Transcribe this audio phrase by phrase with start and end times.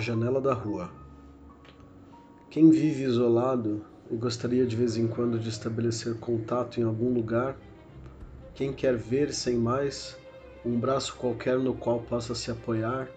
[0.00, 0.90] A janela da rua.
[2.48, 7.54] Quem vive isolado e gostaria de vez em quando de estabelecer contato em algum lugar,
[8.54, 10.16] quem quer ver sem mais
[10.64, 13.10] um braço qualquer no qual possa se apoiar,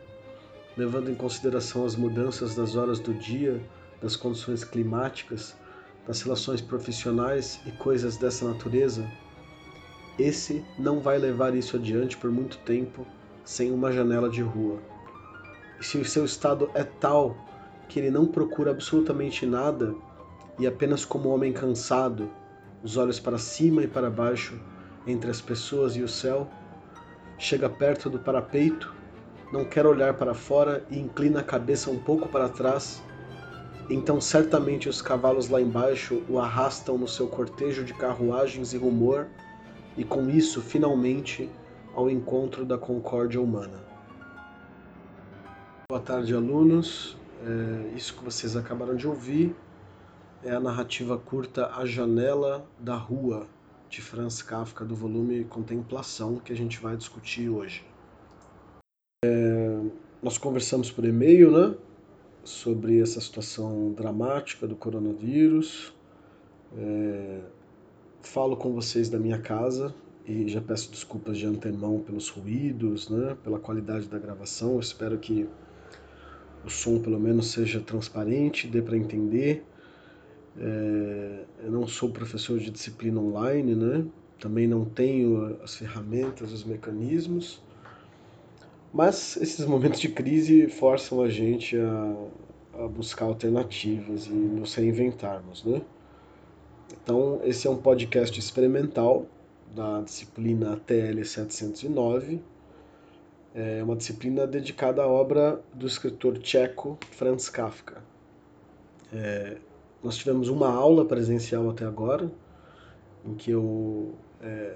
[0.76, 3.64] levando em consideração as mudanças das horas do dia,
[4.02, 5.56] das condições climáticas,
[6.06, 9.10] das relações profissionais e coisas dessa natureza,
[10.20, 13.08] esse não vai levar isso adiante por muito tempo
[13.46, 14.92] sem uma janela de rua.
[15.84, 17.36] E se o seu estado é tal
[17.90, 19.94] que ele não procura absolutamente nada
[20.58, 22.30] e apenas como homem cansado,
[22.82, 24.58] os olhos para cima e para baixo,
[25.06, 26.48] entre as pessoas e o céu,
[27.38, 28.96] chega perto do parapeito,
[29.52, 33.04] não quer olhar para fora e inclina a cabeça um pouco para trás,
[33.90, 39.28] então certamente os cavalos lá embaixo o arrastam no seu cortejo de carruagens e rumor,
[39.98, 41.50] e com isso, finalmente,
[41.94, 43.93] ao encontro da concórdia humana.
[45.94, 47.16] Boa tarde, alunos.
[47.46, 49.56] É, isso que vocês acabaram de ouvir
[50.44, 53.46] é a narrativa curta A Janela da Rua,
[53.92, 57.86] de Franz Kafka, do volume Contemplação, que a gente vai discutir hoje.
[59.24, 59.82] É,
[60.20, 61.76] nós conversamos por e-mail, né?
[62.44, 65.94] Sobre essa situação dramática do coronavírus.
[66.76, 67.40] É,
[68.24, 69.94] falo com vocês da minha casa,
[70.26, 74.74] e já peço desculpas de antemão pelos ruídos, né, pela qualidade da gravação.
[74.74, 75.48] Eu espero que
[76.66, 79.64] o som pelo menos seja transparente, dê para entender.
[80.58, 84.06] É, eu não sou professor de disciplina online, né?
[84.40, 87.62] Também não tenho as ferramentas, os mecanismos.
[88.94, 95.64] Mas esses momentos de crise forçam a gente a, a buscar alternativas e nos reinventarmos,
[95.64, 95.82] né?
[97.02, 99.26] Então, esse é um podcast experimental
[99.76, 102.40] da disciplina TL 709.
[103.56, 108.02] É uma disciplina dedicada à obra do escritor tcheco Franz Kafka.
[109.14, 109.58] É,
[110.04, 112.32] nós tivemos uma aula presencial até agora,
[113.24, 114.74] em que eu é,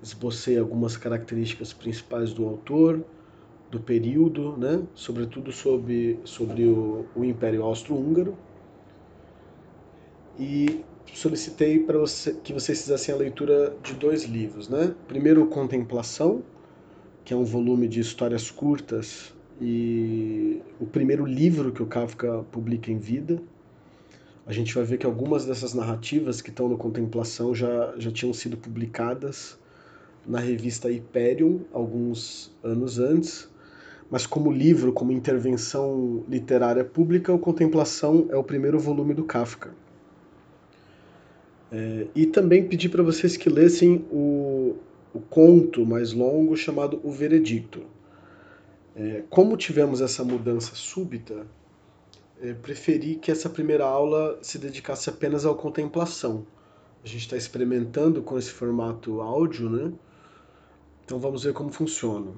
[0.00, 3.04] esbocei algumas características principais do autor,
[3.68, 4.82] do período, né?
[4.94, 8.36] sobretudo sobre, sobre o, o Império Austro-Húngaro.
[10.38, 14.94] E solicitei para você, que vocês fizessem a leitura de dois livros, né?
[15.06, 16.42] Primeiro, Contemplação,
[17.30, 19.32] que é um volume de histórias curtas
[19.62, 23.40] e o primeiro livro que o Kafka publica em vida.
[24.44, 28.34] A gente vai ver que algumas dessas narrativas que estão no Contemplação já, já tinham
[28.34, 29.56] sido publicadas
[30.26, 33.48] na revista Hyperion alguns anos antes,
[34.10, 39.70] mas como livro, como intervenção literária pública, o Contemplação é o primeiro volume do Kafka.
[41.70, 44.74] É, e também pedi para vocês que lessem o,
[45.12, 47.82] o conto mais longo chamado O Veredicto.
[48.94, 51.46] É, como tivemos essa mudança súbita,
[52.40, 56.46] é, preferi que essa primeira aula se dedicasse apenas à contemplação.
[57.02, 59.92] A gente está experimentando com esse formato áudio, né?
[61.04, 62.32] Então vamos ver como funciona.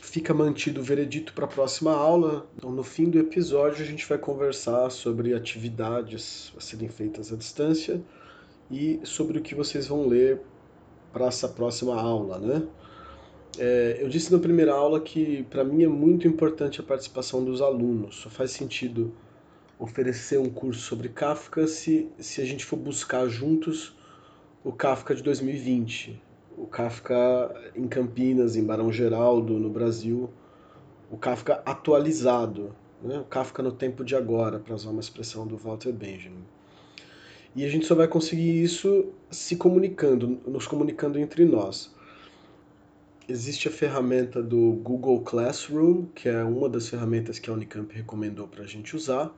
[0.00, 2.48] Fica mantido o veredito para a próxima aula.
[2.56, 7.36] Então, no fim do episódio, a gente vai conversar sobre atividades a serem feitas à
[7.36, 8.00] distância
[8.70, 10.40] e sobre o que vocês vão ler
[11.12, 12.62] para essa próxima aula, né?
[13.58, 17.60] É, eu disse na primeira aula que para mim é muito importante a participação dos
[17.60, 18.16] alunos.
[18.16, 19.12] Só faz sentido
[19.78, 23.96] oferecer um curso sobre Kafka se, se a gente for buscar juntos
[24.62, 26.22] o Kafka de 2020,
[26.56, 30.28] o Kafka em Campinas, em Barão Geraldo, no Brasil,
[31.10, 33.18] o Kafka atualizado, né?
[33.18, 36.44] o Kafka no tempo de agora, para usar uma expressão do Walter Benjamin.
[37.54, 41.92] E a gente só vai conseguir isso se comunicando, nos comunicando entre nós.
[43.28, 48.46] Existe a ferramenta do Google Classroom, que é uma das ferramentas que a Unicamp recomendou
[48.46, 49.32] para a gente usar.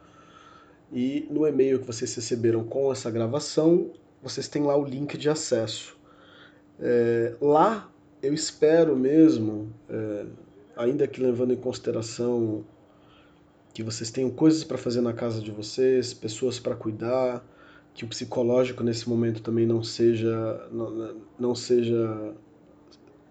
[0.93, 3.91] E no e-mail que vocês receberam com essa gravação,
[4.23, 5.97] vocês têm lá o link de acesso.
[6.81, 7.91] É, lá
[8.23, 10.27] eu espero mesmo, é,
[10.77, 12.65] ainda que levando em consideração
[13.75, 17.45] que vocês tenham coisas para fazer na casa de vocês, pessoas para cuidar,
[17.95, 22.35] que o psicológico nesse momento também não seja não, não seja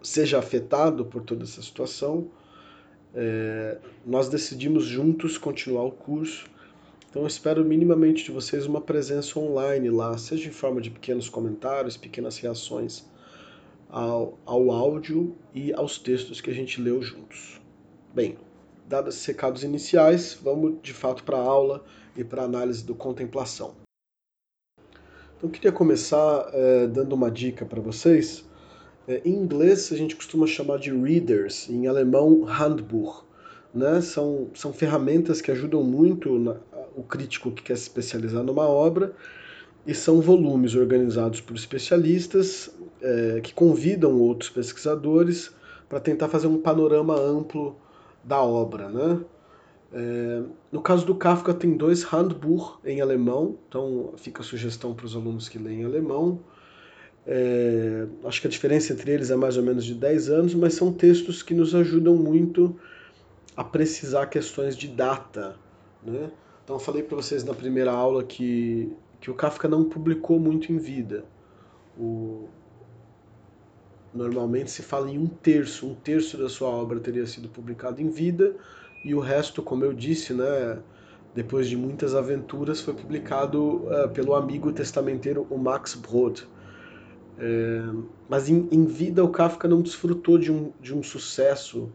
[0.02, 2.28] seja afetado por toda essa situação.
[3.14, 6.50] É, nós decidimos juntos continuar o curso.
[7.10, 11.98] Então espero minimamente de vocês uma presença online lá, seja em forma de pequenos comentários,
[11.98, 13.06] pequenas reações
[13.90, 17.60] ao, ao áudio e aos textos que a gente leu juntos.
[18.14, 18.38] Bem,
[18.88, 21.84] dados esses recados iniciais, vamos de fato para a aula
[22.16, 23.81] e para a análise do contemplação.
[25.42, 28.48] Então, eu queria começar é, dando uma dica para vocês.
[29.08, 33.24] É, em inglês, a gente costuma chamar de readers, em alemão, Handbuch.
[33.74, 34.02] né?
[34.02, 36.58] são, são ferramentas que ajudam muito na,
[36.96, 39.16] o crítico que quer se especializar numa obra,
[39.88, 42.70] e são volumes organizados por especialistas
[43.02, 45.52] é, que convidam outros pesquisadores
[45.90, 47.76] para tentar fazer um panorama amplo
[48.24, 48.90] da obra.
[48.90, 49.20] Né?
[49.94, 55.06] É, no caso do Kafka, tem dois Handbuch em alemão, então fica a sugestão para
[55.06, 56.40] os alunos que leem alemão.
[57.26, 60.74] É, acho que a diferença entre eles é mais ou menos de 10 anos, mas
[60.74, 62.80] são textos que nos ajudam muito
[63.56, 65.56] a precisar questões de data.
[66.04, 66.32] Né?
[66.64, 70.72] Então, eu falei para vocês na primeira aula que, que o Kafka não publicou muito
[70.72, 71.26] em vida.
[71.98, 72.48] O,
[74.14, 78.10] normalmente se fala em um terço, um terço da sua obra teria sido publicado em
[78.10, 78.56] vida,
[79.04, 80.80] e o resto, como eu disse, né,
[81.34, 86.42] depois de muitas aventuras, foi publicado uh, pelo amigo testamenteiro o Max Brod.
[87.40, 87.82] É,
[88.30, 91.92] mas em, em, vida o Kafka não desfrutou de um, de um sucesso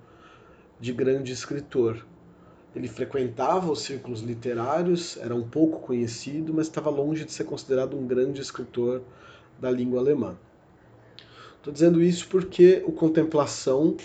[0.80, 2.04] de grande escritor.
[2.74, 7.96] Ele frequentava os círculos literários, era um pouco conhecido, mas estava longe de ser considerado
[7.96, 9.02] um grande escritor
[9.60, 10.36] da língua alemã.
[11.56, 13.96] Estou dizendo isso porque o Contemplação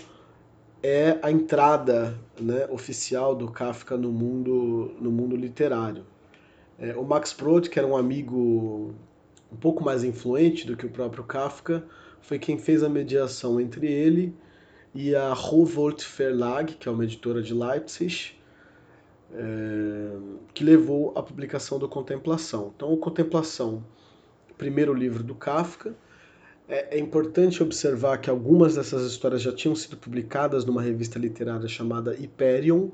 [0.82, 6.04] é a entrada né, oficial do Kafka no mundo, no mundo literário.
[6.78, 8.92] É, o Max Brod, que era um amigo
[9.52, 11.84] um pouco mais influente do que o próprio Kafka,
[12.20, 14.34] foi quem fez a mediação entre ele
[14.94, 18.34] e a Rowohlt Verlag, que é uma editora de Leipzig,
[19.32, 20.16] é,
[20.52, 22.72] que levou à publicação do Contemplação.
[22.74, 23.84] Então, o Contemplação,
[24.58, 25.94] primeiro livro do Kafka,
[26.68, 31.68] é, é, importante observar que algumas dessas histórias já tinham sido publicadas numa revista literária
[31.68, 32.90] chamada Hyperion,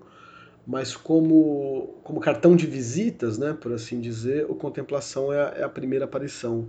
[0.66, 5.62] mas como, como cartão de visitas, né, por assim dizer, o Contemplação é a, é
[5.64, 6.68] a primeira aparição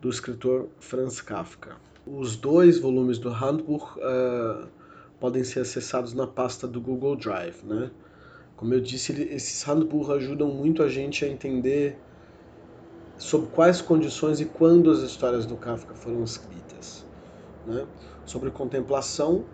[0.00, 1.76] do escritor Franz Kafka.
[2.06, 4.66] Os dois volumes do Handbuch uh,
[5.20, 7.64] podem ser acessados na pasta do Google Drive.
[7.64, 7.90] Né?
[8.56, 11.96] Como eu disse, esses Handbuch ajudam muito a gente a entender
[13.22, 17.06] sob quais condições e quando as histórias do Kafka foram escritas.
[17.64, 17.86] Né?
[18.26, 19.44] Sobre contemplação,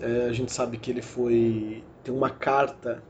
[0.00, 3.02] é, a gente sabe que ele foi tem uma carta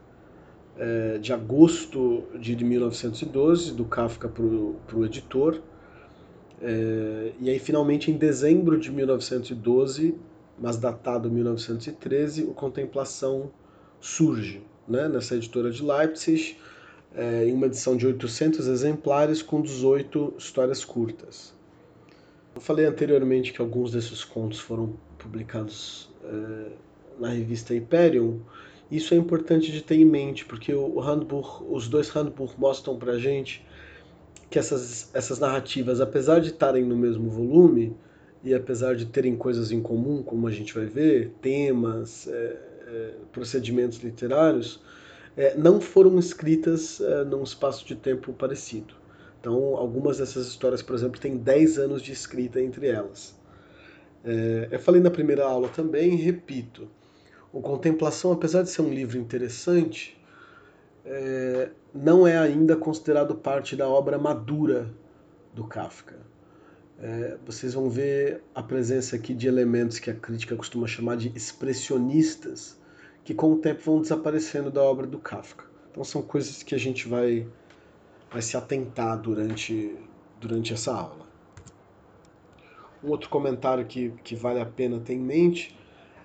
[0.78, 5.60] é, de agosto de 1912 do Kafka para o editor
[6.60, 10.18] é, e aí finalmente em dezembro de 1912
[10.58, 13.50] mas datado 1913 o Contemplação
[14.00, 16.56] surge né, nessa editora de Leipzig
[17.14, 21.54] é, em uma edição de 800 exemplares com 18 histórias curtas.
[22.54, 26.72] Eu falei anteriormente que alguns desses contos foram publicados é,
[27.18, 28.38] na revista Hyperion.
[28.90, 30.96] Isso é importante de ter em mente, porque o
[31.70, 33.64] os dois handbooks mostram para gente
[34.50, 37.96] que essas, essas narrativas, apesar de estarem no mesmo volume
[38.44, 43.14] e apesar de terem coisas em comum, como a gente vai ver, temas, é, é
[43.32, 44.78] procedimentos literários,
[45.36, 48.94] é, não foram escritas é, num espaço de tempo parecido.
[49.40, 53.34] Então, algumas dessas histórias, por exemplo, têm 10 anos de escrita entre elas.
[54.24, 56.88] É, eu falei na primeira aula também, repito,
[57.52, 60.18] o Contemplação, apesar de ser um livro interessante,
[61.04, 64.94] é, não é ainda considerado parte da obra madura
[65.52, 66.16] do Kafka.
[67.00, 71.32] É, vocês vão ver a presença aqui de elementos que a crítica costuma chamar de
[71.34, 72.78] expressionistas,
[73.24, 75.64] que com o tempo vão desaparecendo da obra do Kafka.
[75.90, 77.46] Então são coisas que a gente vai,
[78.30, 79.96] vai se atentar durante,
[80.40, 81.26] durante essa aula.
[83.02, 85.76] Um outro comentário que, que vale a pena ter em mente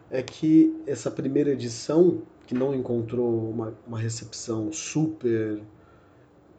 [0.10, 5.62] é que essa primeira edição, que não encontrou uma, uma recepção super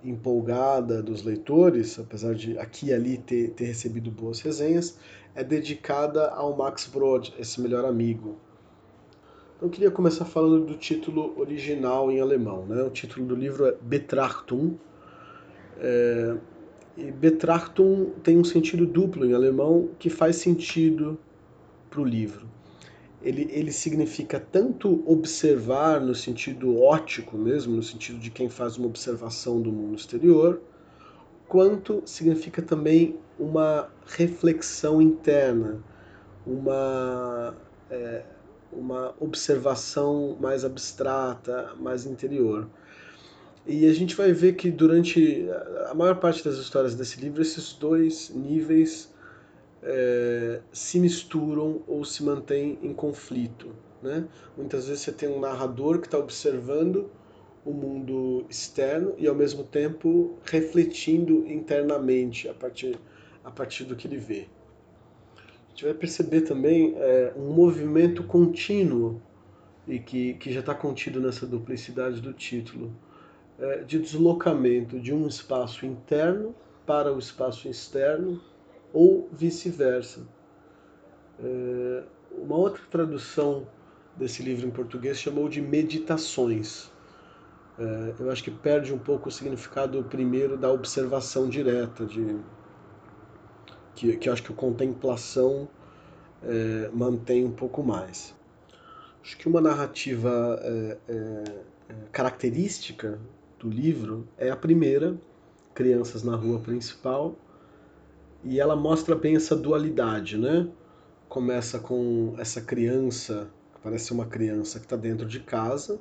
[0.05, 4.99] empolgada dos leitores, apesar de aqui e ali ter, ter recebido boas resenhas,
[5.35, 8.39] é dedicada ao Max Brod, esse melhor amigo,
[9.61, 12.65] eu queria começar falando do título original em alemão.
[12.65, 12.83] Né?
[12.83, 14.79] O título do livro é Betrachtung.
[15.79, 16.37] É,
[16.97, 21.19] e Betrachtung tem um sentido duplo em alemão que faz sentido
[21.91, 22.47] para o livro.
[23.21, 28.87] Ele, ele significa tanto observar no sentido ótico mesmo, no sentido de quem faz uma
[28.87, 30.61] observação do mundo exterior,
[31.49, 35.83] quanto significa também uma reflexão interna,
[36.47, 37.57] uma
[37.91, 38.23] é,
[38.73, 42.69] uma observação mais abstrata, mais interior.
[43.67, 45.47] E a gente vai ver que durante
[45.91, 49.13] a maior parte das histórias desse livro, esses dois níveis
[49.83, 53.75] é, se misturam ou se mantêm em conflito.
[54.03, 54.27] Né?
[54.57, 57.11] Muitas vezes você tem um narrador que está observando
[57.65, 62.99] o mundo externo e ao mesmo tempo refletindo internamente a partir,
[63.45, 64.47] a partir do que ele vê
[65.79, 69.23] gente vai perceber também é, um movimento contínuo
[69.87, 72.93] e que, que já está contido nessa duplicidade do título,
[73.61, 76.53] é, de deslocamento de um espaço interno
[76.85, 78.41] para o espaço externo
[78.93, 80.27] ou vice-versa.
[81.41, 83.65] É, uma outra tradução
[84.17, 86.91] desse livro em português chamou de Meditações.
[87.79, 92.37] É, eu acho que perde um pouco o significado primeiro da observação direta, de
[93.99, 95.69] que, que acho que a contemplação
[96.45, 98.33] é, mantém um pouco mais.
[99.21, 101.45] Acho que uma narrativa é, é,
[101.89, 103.19] é, característica
[103.59, 105.17] do livro é a primeira,
[105.75, 107.35] Crianças na Rua Principal,
[108.45, 110.69] e ela mostra bem essa dualidade, né?
[111.29, 116.01] Começa com essa criança, que parece uma criança que está dentro de casa,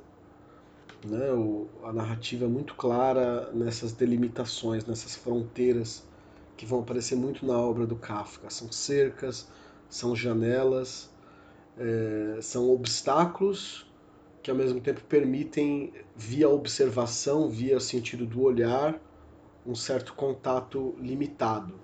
[1.04, 1.32] né?
[1.32, 6.07] O, a narrativa é muito clara nessas delimitações, nessas fronteiras
[6.58, 8.50] que vão aparecer muito na obra do Kafka.
[8.50, 9.48] São cercas,
[9.88, 11.08] são janelas,
[11.78, 13.86] é, são obstáculos
[14.42, 19.00] que ao mesmo tempo permitem, via observação, via sentido do olhar,
[19.66, 21.74] um certo contato limitado.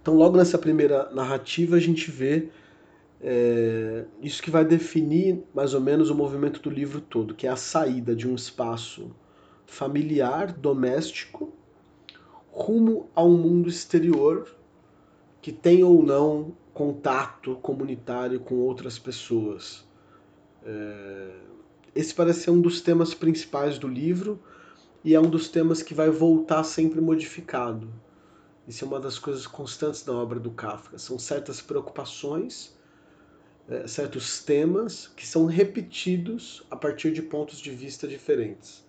[0.00, 2.48] Então, logo nessa primeira narrativa, a gente vê
[3.20, 7.50] é, isso que vai definir mais ou menos o movimento do livro todo, que é
[7.50, 9.14] a saída de um espaço
[9.66, 11.52] familiar, doméstico,
[12.52, 14.48] rumo a um mundo exterior
[15.40, 19.84] que tem ou não contato comunitário com outras pessoas.
[20.64, 21.30] É,
[21.94, 24.40] esse parece ser um dos temas principais do livro
[25.02, 27.88] e é um dos temas que vai voltar sempre modificado.
[28.68, 30.98] Isso é uma das coisas constantes da obra do Kafka.
[30.98, 32.76] São certas preocupações,
[33.68, 38.84] é, certos temas que são repetidos a partir de pontos de vista diferentes.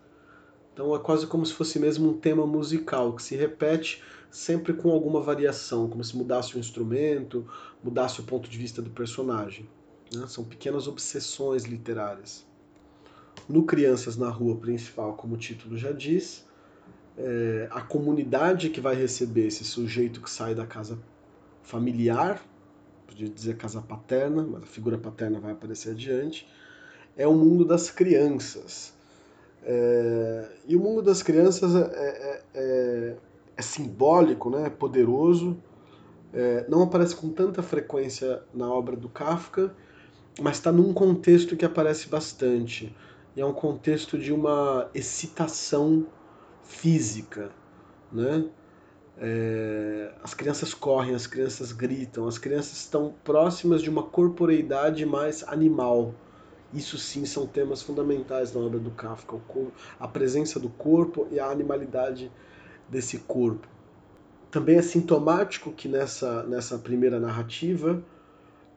[0.74, 4.90] Então é quase como se fosse mesmo um tema musical que se repete sempre com
[4.90, 7.46] alguma variação, como se mudasse o instrumento,
[7.84, 9.68] mudasse o ponto de vista do personagem.
[10.14, 10.26] Né?
[10.28, 12.46] São pequenas obsessões literárias.
[13.48, 16.46] No Crianças na Rua Principal, como o título já diz,
[17.18, 20.98] é, a comunidade que vai receber esse sujeito que sai da casa
[21.62, 22.42] familiar,
[23.06, 26.48] podia dizer casa paterna, mas a figura paterna vai aparecer adiante,
[27.18, 28.94] é o mundo das crianças.
[29.64, 33.16] É, e o mundo das crianças é, é, é,
[33.58, 35.58] é simbólico, né, é poderoso,
[36.34, 39.76] é, não aparece com tanta frequência na obra do Kafka,
[40.40, 42.96] mas está num contexto que aparece bastante.
[43.36, 46.06] E é um contexto de uma excitação
[46.64, 47.52] física,
[48.12, 48.46] né?
[49.18, 55.44] É, as crianças correm, as crianças gritam, as crianças estão próximas de uma corporeidade mais
[55.48, 56.14] animal.
[56.74, 59.38] Isso sim são temas fundamentais na obra do Kafka,
[60.00, 62.32] a presença do corpo e a animalidade
[62.90, 63.68] desse corpo.
[64.50, 68.04] Também é sintomático que nessa, nessa primeira narrativa,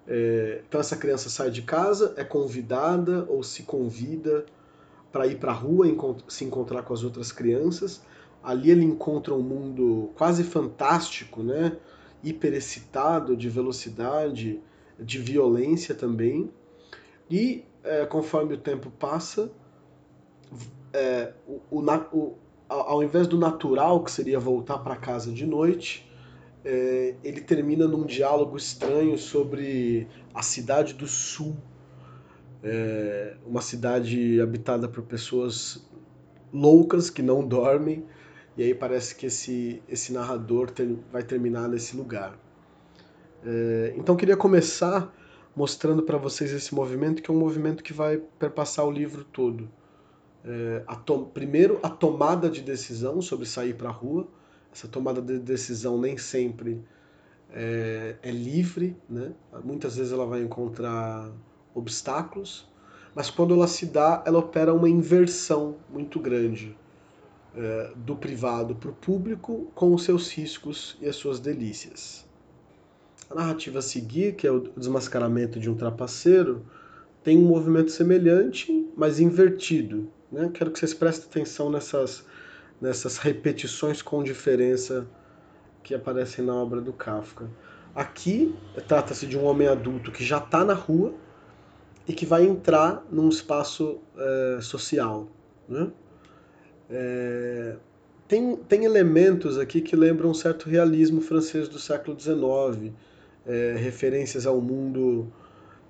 [0.07, 4.45] é, então essa criança sai de casa, é convidada ou se convida
[5.11, 5.87] para ir para a rua
[6.29, 8.03] se encontrar com as outras crianças.
[8.43, 11.77] Ali ele encontra um mundo quase fantástico, né?
[12.23, 14.61] hiperexcitado, de velocidade,
[14.99, 16.51] de violência também.
[17.31, 19.53] E é, conforme o tempo passa,
[20.93, 22.35] é, o, o,
[22.69, 26.11] ao invés do natural, que seria voltar para casa de noite,
[26.65, 31.57] é, ele termina num diálogo estranho sobre a cidade do sul
[32.65, 35.87] é uma cidade habitada por pessoas
[36.51, 38.07] loucas que não dormem,
[38.57, 42.39] e aí parece que esse, esse narrador ter, vai terminar nesse lugar.
[43.45, 45.15] É, então queria começar
[45.57, 49.69] mostrando para vocês esse movimento, que é um movimento que vai perpassar o livro todo.
[50.45, 54.29] É, a to, primeiro, a tomada de decisão sobre sair para a rua.
[54.73, 56.85] Essa tomada de decisão nem sempre
[57.51, 59.33] é, é livre, né?
[59.65, 61.31] muitas vezes ela vai encontrar
[61.73, 62.69] obstáculos,
[63.15, 66.77] mas quando ela se dá, ela opera uma inversão muito grande
[67.55, 72.27] é, do privado para o público, com os seus riscos e as suas delícias.
[73.31, 76.65] A narrativa a seguir, que é o desmascaramento de um trapaceiro,
[77.23, 80.09] tem um movimento semelhante, mas invertido.
[80.31, 80.51] Né?
[80.53, 82.25] Quero que vocês prestem atenção nessas,
[82.81, 85.07] nessas repetições com diferença
[85.83, 87.49] que aparecem na obra do Kafka.
[87.95, 88.55] Aqui
[88.87, 91.15] trata-se de um homem adulto que já está na rua,
[92.07, 95.29] e que vai entrar num espaço é, social.
[95.69, 95.91] Né?
[96.91, 97.77] É,
[98.29, 102.93] tem, tem elementos aqui que lembram um certo realismo francês do século XIX,
[103.47, 105.33] é, referências ao mundo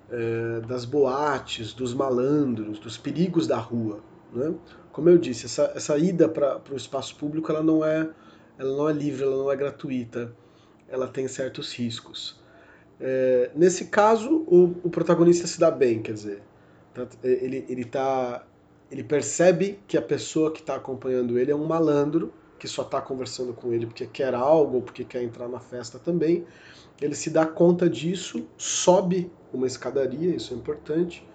[0.09, 3.99] é, das boates, dos malandros, dos perigos da rua.
[4.33, 4.53] Né?
[4.91, 8.09] Como eu disse, essa, essa ida para o espaço público ela não, é,
[8.57, 10.33] ela não é livre, ela não é gratuita,
[10.87, 12.41] ela tem certos riscos.
[12.99, 16.41] É, nesse caso, o, o, protagonista se dá bem, quer dizer,
[16.95, 18.47] Tá, ele, ele, tá,
[18.89, 23.01] ele percebe que a pessoa que está acompanhando ele é um malandro, que só está
[23.01, 26.45] conversando com ele porque quer algo ou porque quer entrar na festa também.
[27.01, 31.27] Ele se dá conta disso, sobe uma escadaria, isso é importante,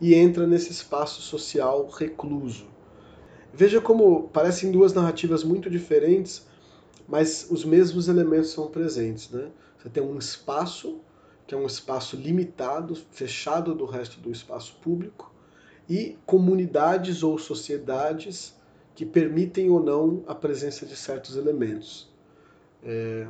[0.00, 2.66] e entra nesse espaço social recluso.
[3.52, 6.46] Veja como parecem duas narrativas muito diferentes,
[7.08, 9.30] mas os mesmos elementos são presentes.
[9.30, 9.48] Né?
[9.78, 11.00] Você tem um espaço,
[11.46, 15.32] que é um espaço limitado, fechado do resto do espaço público,
[15.88, 18.54] e comunidades ou sociedades
[18.96, 22.10] que permitem ou não a presença de certos elementos.
[22.82, 23.26] É,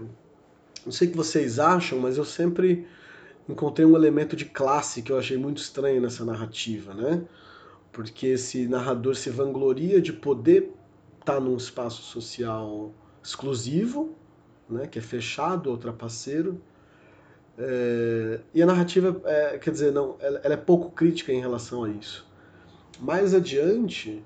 [0.84, 2.86] não sei o que vocês acham, mas eu sempre
[3.48, 7.24] encontrei um elemento de classe que eu achei muito estranho nessa narrativa, né?
[7.92, 10.70] Porque esse narrador se vangloria de poder
[11.18, 14.14] estar tá num espaço social exclusivo,
[14.70, 16.60] né, que é fechado ou trapaceiro,
[17.58, 21.82] é, e a narrativa, é, quer dizer, não, ela, ela, é pouco crítica em relação
[21.84, 22.24] a isso.
[23.00, 24.22] Mais adiante,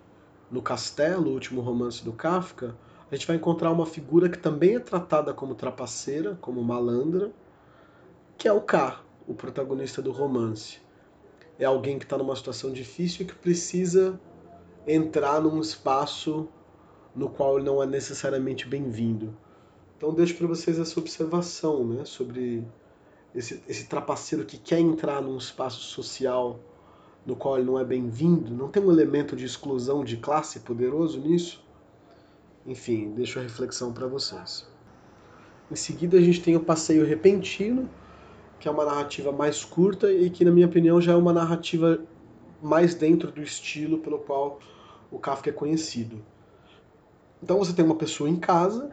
[0.51, 2.75] no Castelo, o último romance do Kafka,
[3.11, 7.31] a gente vai encontrar uma figura que também é tratada como trapaceira, como malandra,
[8.37, 10.79] que é o K, o protagonista do romance.
[11.59, 14.19] É alguém que está numa situação difícil e que precisa
[14.87, 16.49] entrar num espaço
[17.15, 19.37] no qual ele não é necessariamente bem-vindo.
[19.97, 22.65] Então deixo para vocês essa observação, né, sobre
[23.35, 26.59] esse, esse trapaceiro que quer entrar num espaço social
[27.25, 28.53] no qual ele não é bem-vindo.
[28.55, 31.65] Não tem um elemento de exclusão de classe poderoso nisso?
[32.67, 34.67] Enfim, deixo a reflexão para vocês.
[35.71, 37.89] Em seguida a gente tem o Passeio Repentino,
[38.59, 42.01] que é uma narrativa mais curta e que, na minha opinião, já é uma narrativa
[42.63, 44.59] mais dentro do estilo pelo qual
[45.11, 46.23] o Kafka é conhecido.
[47.43, 48.91] Então você tem uma pessoa em casa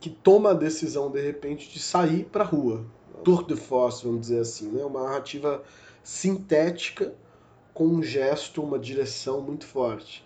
[0.00, 2.84] que toma a decisão, de repente, de sair para a rua.
[3.22, 4.68] Tour de force, vamos dizer assim.
[4.68, 4.84] Né?
[4.84, 5.62] Uma narrativa
[6.02, 7.14] sintética
[7.74, 10.24] com um gesto, uma direção muito forte.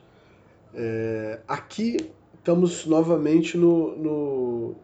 [0.74, 1.96] É, aqui
[2.34, 4.76] estamos novamente no, no,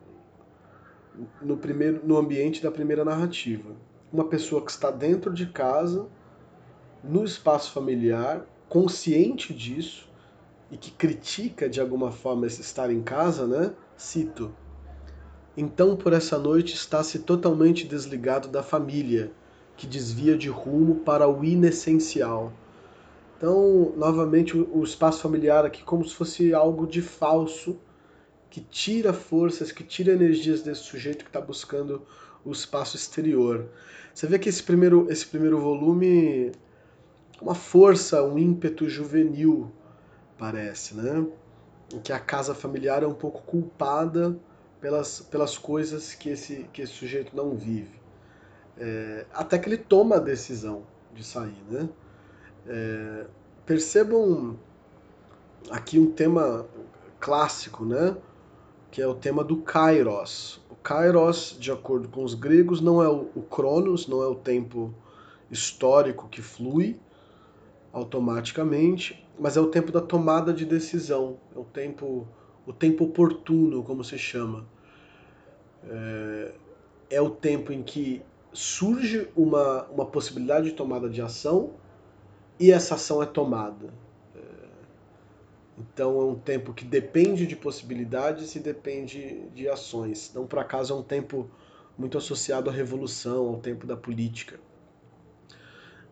[1.40, 3.76] no, primeiro, no ambiente da primeira narrativa
[4.14, 6.06] uma pessoa que está dentro de casa,
[7.02, 10.08] no espaço familiar, consciente disso
[10.70, 13.74] e que critica de alguma forma esse estar em casa, né?
[13.96, 14.54] Cito:
[15.56, 19.32] Então por essa noite está-se totalmente desligado da família,
[19.76, 22.52] que desvia de rumo para o inessencial.
[23.36, 27.76] Então, novamente, o espaço familiar aqui como se fosse algo de falso,
[28.48, 32.02] que tira forças, que tira energias desse sujeito que está buscando
[32.44, 33.68] o espaço exterior.
[34.14, 36.52] Você vê que esse primeiro, esse primeiro volume
[37.40, 39.70] uma força, um ímpeto juvenil,
[40.38, 41.26] parece, né?
[41.92, 44.38] Em que a casa familiar é um pouco culpada
[44.80, 48.03] pelas, pelas coisas que esse, que esse sujeito não vive.
[48.78, 50.82] É, até que ele toma a decisão
[51.14, 51.88] de sair, né?
[52.66, 53.26] É,
[53.64, 54.58] percebam
[55.70, 56.66] aqui um tema
[57.20, 58.16] clássico, né?
[58.90, 63.24] Que é o tema do kairos, Kairos, de acordo com os gregos, não é o,
[63.50, 64.94] Cronos, não é o tempo
[65.50, 67.00] histórico que flui
[67.90, 72.28] automaticamente, mas é o tempo da tomada de decisão, é o tempo,
[72.66, 74.66] o tempo oportuno, como se chama.
[75.88, 76.54] É,
[77.08, 78.20] é o tempo em que
[78.54, 81.74] surge uma, uma possibilidade de tomada de ação
[82.58, 83.92] e essa ação é tomada.
[85.78, 90.32] Então é um tempo que depende de possibilidades e depende de ações.
[90.34, 91.50] Não por acaso é um tempo
[91.98, 94.58] muito associado à revolução, ao tempo da política.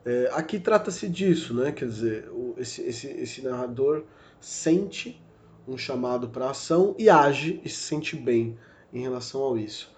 [0.05, 1.71] É, aqui trata-se disso, né?
[1.71, 4.05] Quer dizer, esse, esse, esse narrador
[4.41, 5.23] sente
[5.67, 8.59] um chamado para ação e age e se sente bem
[8.93, 9.92] em relação a isso.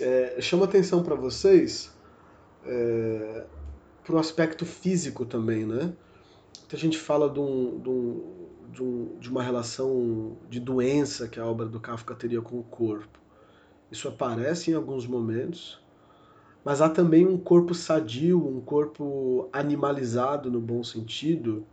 [0.00, 1.90] É, chama atenção para vocês
[2.66, 3.44] é,
[4.04, 5.92] para o aspecto físico também, né?
[6.60, 7.80] Muita gente fala de um
[8.72, 12.62] de, um, de uma relação de doença que a obra do Kafka teria com o
[12.62, 13.18] corpo.
[13.90, 15.80] Isso aparece em alguns momentos,
[16.64, 21.64] mas há também um corpo sadio, um corpo animalizado no bom sentido,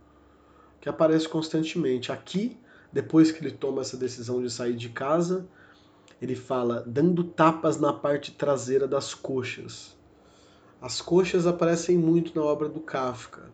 [0.80, 2.12] que aparece constantemente.
[2.12, 2.56] Aqui,
[2.92, 5.46] depois que ele toma essa decisão de sair de casa,
[6.20, 9.96] ele fala dando tapas na parte traseira das coxas.
[10.80, 13.52] As coxas aparecem muito na obra do Kafka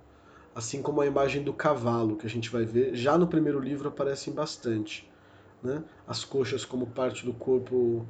[0.54, 3.88] assim como a imagem do cavalo, que a gente vai ver, já no primeiro livro
[3.88, 5.10] aparecem bastante.
[5.62, 5.82] Né?
[6.06, 8.06] As coxas como parte do corpo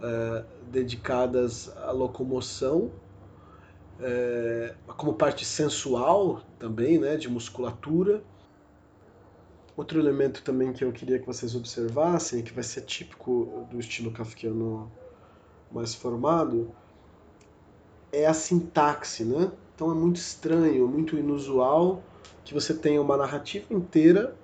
[0.00, 2.90] é, dedicadas à locomoção,
[4.00, 8.22] é, como parte sensual também, né, de musculatura.
[9.76, 14.12] Outro elemento também que eu queria que vocês observassem, que vai ser típico do estilo
[14.12, 14.90] kafkiano
[15.72, 16.70] mais formado,
[18.12, 19.50] é a sintaxe, né?
[19.74, 22.02] Então é muito estranho, muito inusual
[22.44, 24.36] que você tenha uma narrativa inteira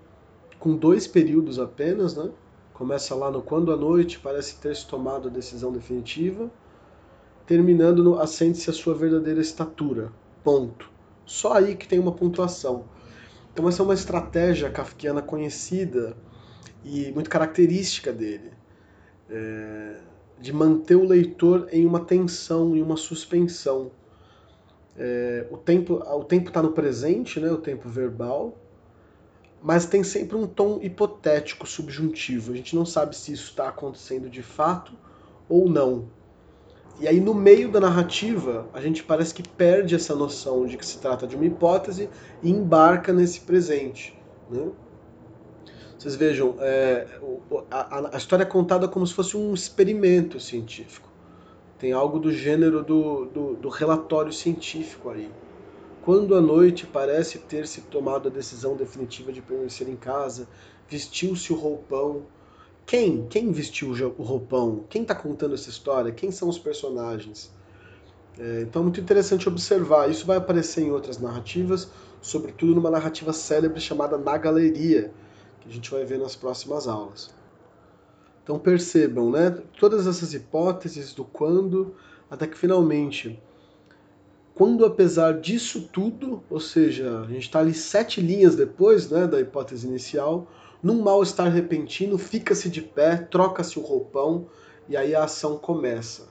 [0.59, 2.31] com dois períodos apenas, né?
[2.75, 6.51] Começa lá no quando a noite parece ter se tomado a decisão definitiva,
[7.47, 10.11] terminando no assente-se a sua verdadeira estatura.
[10.43, 10.91] Ponto.
[11.25, 12.85] Só aí que tem uma pontuação.
[13.53, 16.17] Então essa é uma estratégia kafkiana conhecida
[16.85, 18.53] e muito característica dele.
[19.29, 20.01] É,
[20.41, 23.91] de manter o leitor em uma tensão, em uma suspensão.
[24.97, 28.57] É, o tempo o tempo está no presente, né, o tempo verbal,
[29.63, 32.53] mas tem sempre um tom hipotético, subjuntivo.
[32.53, 34.93] A gente não sabe se isso está acontecendo de fato
[35.49, 36.09] ou não.
[37.01, 40.85] E aí, no meio da narrativa, a gente parece que perde essa noção de que
[40.85, 42.11] se trata de uma hipótese
[42.43, 44.15] e embarca nesse presente.
[44.51, 44.69] Né?
[45.99, 47.07] Vocês vejam, é,
[47.71, 51.09] a, a, história é contada como se fosse um experimento científico.
[51.79, 55.31] Tem algo do gênero do, do, do relatório científico aí.
[56.03, 60.47] Quando a noite parece ter se tomado a decisão definitiva de permanecer em casa,
[60.87, 62.25] vestiu-se o roupão.
[62.91, 63.25] Quem?
[63.29, 64.85] Quem vestiu o roupão?
[64.91, 66.11] Quem está contando essa história?
[66.11, 67.49] Quem são os personagens?
[68.37, 70.11] É, então é muito interessante observar.
[70.11, 71.89] Isso vai aparecer em outras narrativas,
[72.21, 75.13] sobretudo numa narrativa célebre chamada Na Galeria,
[75.61, 77.33] que a gente vai ver nas próximas aulas.
[78.43, 79.57] Então percebam, né?
[79.79, 81.95] Todas essas hipóteses do quando,
[82.29, 83.41] até que finalmente,
[84.53, 89.41] quando apesar disso tudo, ou seja, a gente está ali sete linhas depois né, da
[89.41, 90.49] hipótese inicial,
[90.83, 94.47] num mal-estar repentino, fica-se de pé, troca-se o roupão
[94.89, 96.29] e aí a ação começa.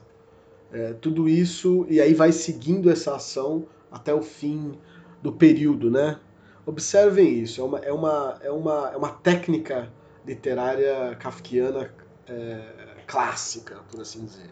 [0.72, 4.78] É, tudo isso, e aí vai seguindo essa ação até o fim
[5.22, 6.20] do período, né?
[6.64, 9.90] Observem isso, é uma, é uma, é uma, é uma técnica
[10.26, 11.92] literária kafkiana
[12.28, 12.62] é,
[13.06, 14.50] clássica, por assim dizer.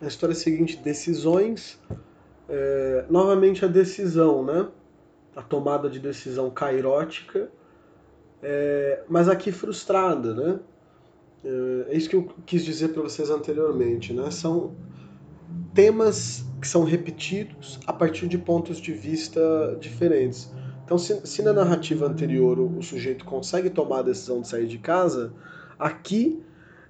[0.00, 1.80] Na história seguinte, decisões.
[2.48, 4.68] É, novamente a decisão, né?
[5.34, 7.48] A tomada de decisão cairótica,
[8.42, 10.58] é, mas aqui frustrada, né?
[11.44, 14.30] É, é isso que eu quis dizer para vocês anteriormente, né?
[14.30, 14.74] São
[15.74, 20.50] temas que são repetidos a partir de pontos de vista diferentes.
[20.84, 24.66] Então, se, se na narrativa anterior o, o, sujeito consegue tomar a decisão de sair
[24.66, 25.32] de casa,
[25.78, 26.42] aqui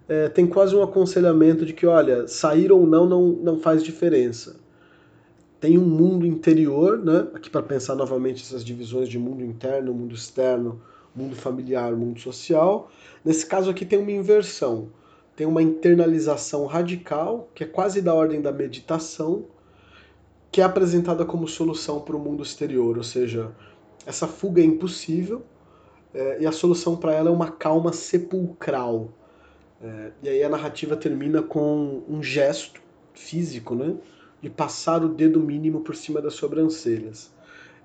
[0.08, 4.56] é, tem quase um aconselhamento de que, olha, sair ou não não, não faz diferença.
[5.60, 7.28] Tem um mundo interior, né?
[7.34, 10.80] aqui para pensar novamente essas divisões de mundo interno, mundo externo,
[11.14, 12.90] mundo familiar, mundo social.
[13.24, 14.88] Nesse caso aqui tem uma inversão,
[15.36, 19.46] tem uma internalização radical, que é quase da ordem da meditação,
[20.50, 23.50] que é apresentada como solução para o mundo exterior, ou seja,
[24.04, 25.42] essa fuga é impossível
[26.12, 29.08] é, e a solução para ela é uma calma sepulcral.
[29.82, 32.80] É, e aí a narrativa termina com um gesto
[33.14, 33.96] físico, né,
[34.40, 37.31] de passar o dedo mínimo por cima das sobrancelhas.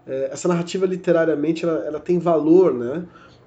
[0.07, 3.05] É, essa narrativa literariamente ela, ela tem valor, né?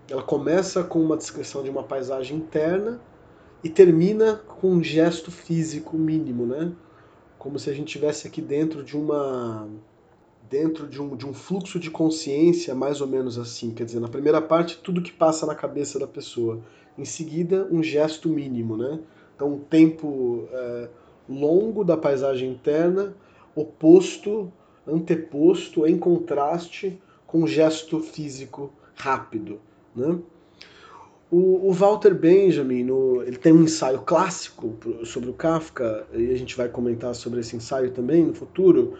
[0.08, 3.00] Ela começa com uma descrição de uma paisagem interna
[3.62, 6.72] e termina com um gesto físico mínimo, né?
[7.38, 9.68] Como se a gente estivesse aqui dentro de uma
[10.50, 13.70] dentro de um, de um fluxo de consciência mais ou menos assim.
[13.70, 16.60] Quer dizer, na primeira parte, tudo que passa na cabeça da pessoa.
[16.98, 18.98] Em seguida, um gesto mínimo, né?
[19.36, 20.88] Então, um tempo é,
[21.28, 23.14] longo da paisagem interna,
[23.54, 24.52] oposto,
[24.86, 29.60] anteposto, em contraste com um gesto físico rápido,
[29.94, 30.18] né?
[31.30, 36.36] O, o, Walter Benjamin, no, ele tem um ensaio clássico sobre o Kafka, e a
[36.36, 38.94] gente vai comentar sobre esse ensaio também no futuro,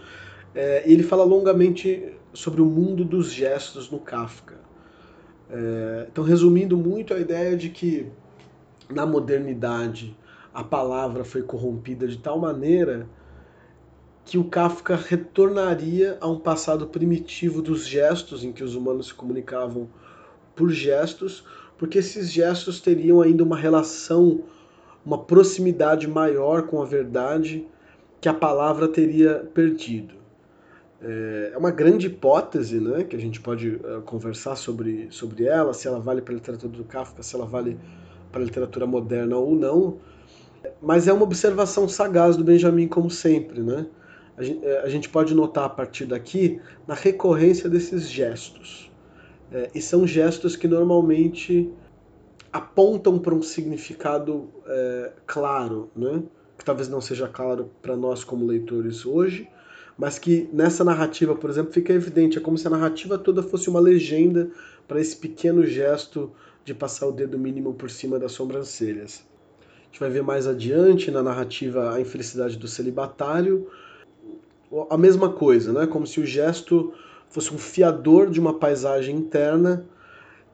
[0.54, 4.54] é, ele fala longamente sobre o mundo dos gestos no Kafka.
[5.50, 8.06] É, então, resumindo muito, a ideia de que
[8.88, 10.16] na modernidade
[10.54, 13.08] a palavra foi corrompida de tal maneira
[14.30, 19.14] que o Kafka retornaria a um passado primitivo dos gestos, em que os humanos se
[19.14, 19.88] comunicavam
[20.54, 21.44] por gestos,
[21.76, 24.44] porque esses gestos teriam ainda uma relação,
[25.04, 27.66] uma proximidade maior com a verdade
[28.20, 30.14] que a palavra teria perdido.
[31.02, 35.74] É, é uma grande hipótese, né, que a gente pode uh, conversar sobre, sobre ela,
[35.74, 37.76] se ela vale para a literatura do Kafka, se ela vale
[38.30, 39.98] para a literatura moderna ou não,
[40.80, 43.60] mas é uma observação sagaz do Benjamin, como sempre.
[43.60, 43.86] Né?
[44.40, 48.90] A gente, é, a gente pode notar a partir daqui na recorrência desses gestos.
[49.52, 51.70] É, e são gestos que normalmente
[52.50, 56.22] apontam para um significado é, claro, né?
[56.56, 59.46] que talvez não seja claro para nós como leitores hoje,
[59.96, 63.68] mas que nessa narrativa, por exemplo, fica evidente, é como se a narrativa toda fosse
[63.68, 64.50] uma legenda
[64.88, 66.32] para esse pequeno gesto
[66.64, 69.22] de passar o dedo mínimo por cima das sobrancelhas.
[69.60, 73.68] A gente vai ver mais adiante na narrativa a infelicidade do celibatário,
[74.88, 75.86] a mesma coisa, né?
[75.86, 76.92] Como se o gesto
[77.28, 79.86] fosse um fiador de uma paisagem interna.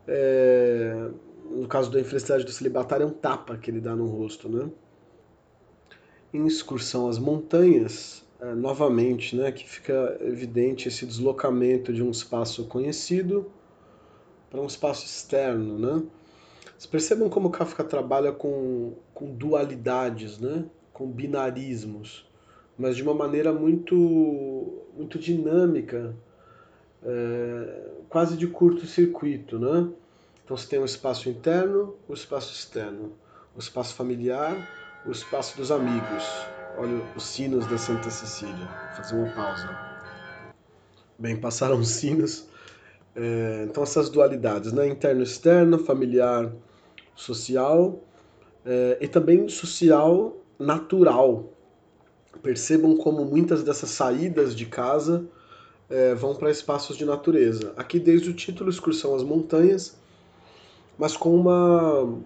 [0.07, 1.09] É,
[1.51, 4.69] no caso da infelicidade do celibatário, é um tapa que ele dá no rosto, né?
[6.33, 12.67] Em Excursão às Montanhas, é, novamente, né, que fica evidente esse deslocamento de um espaço
[12.67, 13.51] conhecido
[14.51, 16.03] para um espaço externo, né?
[16.77, 20.67] Vocês percebam como Kafka trabalha com, com dualidades, né?
[20.97, 22.27] com binarismos,
[22.79, 26.15] mas de uma maneira muito, muito dinâmica,
[27.03, 29.59] é, quase de curto-circuito.
[29.59, 29.89] Né?
[30.45, 33.13] Então você tem o espaço interno, o espaço externo,
[33.55, 34.57] o espaço familiar,
[35.07, 36.25] o espaço dos amigos.
[36.79, 38.55] Olha os sinos da Santa Cecília.
[38.55, 39.69] Vou fazer uma pausa.
[41.19, 42.47] Bem, passaram os sinos.
[43.15, 44.87] É, então essas dualidades, né?
[44.87, 46.53] interno, externo, familiar,
[47.15, 47.99] social
[48.63, 51.51] é, e também social natural.
[52.43, 55.27] Percebam como muitas dessas saídas de casa
[55.89, 57.73] é, vão para espaços de natureza.
[57.77, 59.97] Aqui, desde o título, Excursão às Montanhas,
[60.99, 62.19] mas com uma,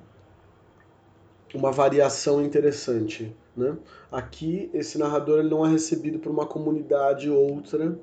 [1.55, 3.35] uma variação interessante.
[3.57, 3.77] Né?
[4.11, 7.99] Aqui, esse narrador ele não é recebido por uma comunidade outra,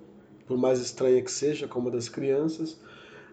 [0.46, 2.80] por mais estranha que seja, como a das crianças,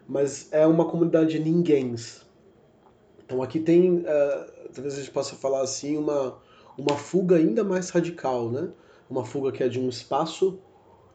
[0.07, 2.25] mas é uma comunidade de ninguéms.
[3.25, 4.05] Então aqui tem, uh,
[4.73, 6.37] talvez a gente possa falar assim, uma,
[6.77, 8.69] uma fuga ainda mais radical, né?
[9.09, 10.59] Uma fuga que é de um espaço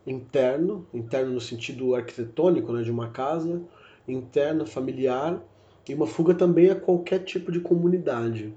[0.07, 3.61] interno, interno no sentido arquitetônico, né, de uma casa,
[4.09, 5.43] interna, familiar,
[5.89, 8.55] e uma fuga também a qualquer tipo de comunidade.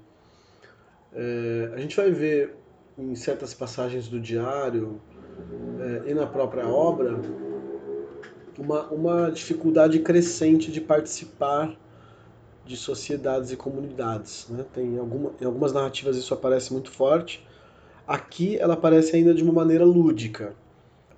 [1.12, 2.56] É, a gente vai ver
[2.96, 5.00] em certas passagens do diário
[6.06, 7.20] é, e na própria obra
[8.58, 11.76] uma, uma dificuldade crescente de participar
[12.66, 14.46] de sociedades e comunidades.
[14.48, 14.64] Né?
[14.72, 17.46] Tem alguma, em algumas narrativas isso aparece muito forte.
[18.06, 20.54] Aqui ela aparece ainda de uma maneira lúdica.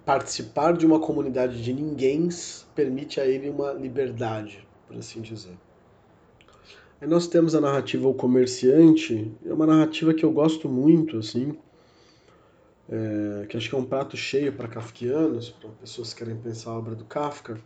[0.04, 2.28] Participar de uma comunidade de ninguém
[2.74, 5.56] permite a ele uma liberdade, por assim dizer.
[7.00, 11.58] Aí nós temos a narrativa O Comerciante, é uma narrativa que eu gosto muito, assim,
[12.88, 16.70] é, que acho que é um prato cheio para kafkianos, para pessoas que querem pensar
[16.70, 17.58] a obra do Kafka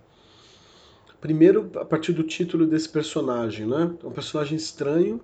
[1.21, 3.95] Primeiro, a partir do título desse personagem, né?
[4.03, 5.21] É um personagem estranho,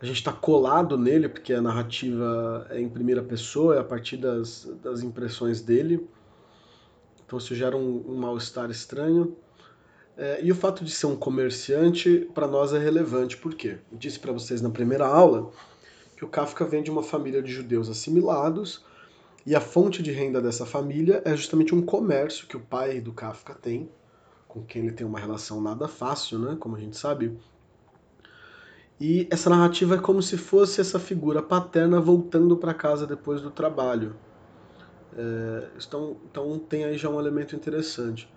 [0.00, 4.16] a gente está colado nele, porque a narrativa é em primeira pessoa, é a partir
[4.16, 6.06] das, das impressões dele.
[7.24, 9.36] Então isso gera um, um mal-estar estranho.
[10.16, 13.36] É, e o fato de ser um comerciante, para nós, é relevante.
[13.38, 13.78] Por quê?
[13.90, 15.50] Eu disse para vocês na primeira aula
[16.16, 18.84] que o Kafka vem de uma família de judeus assimilados,
[19.46, 23.12] e a fonte de renda dessa família é justamente um comércio que o pai do
[23.12, 23.88] Kafka tem,
[24.52, 26.56] com quem ele tem uma relação nada fácil, né?
[26.60, 27.38] Como a gente sabe.
[29.00, 33.50] E essa narrativa é como se fosse essa figura paterna voltando para casa depois do
[33.50, 34.14] trabalho.
[35.16, 38.28] É, então, então tem aí já um elemento interessante.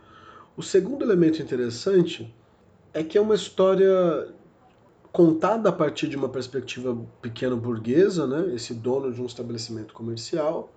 [0.56, 2.34] O segundo elemento interessante
[2.94, 4.34] é que é uma história
[5.12, 8.56] contada a partir de uma perspectiva pequeno burguesa, né?
[8.56, 10.72] Esse dono de um estabelecimento comercial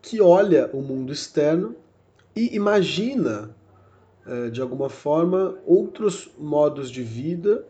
[0.00, 1.74] que olha o mundo externo
[2.36, 3.54] e imagina
[4.50, 7.66] de alguma forma, outros modos de vida,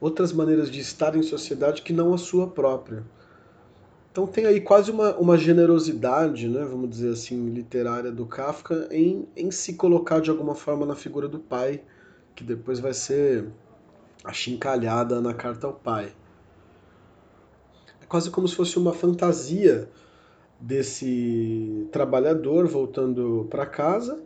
[0.00, 3.04] outras maneiras de estar em sociedade que não a sua própria.
[4.10, 9.26] Então tem aí quase uma, uma generosidade, né, vamos dizer assim, literária do Kafka em,
[9.34, 11.82] em se colocar de alguma forma na figura do pai,
[12.34, 13.48] que depois vai ser
[14.22, 16.12] achincalhada na carta ao pai.
[18.02, 19.88] É quase como se fosse uma fantasia
[20.60, 24.22] desse trabalhador voltando para casa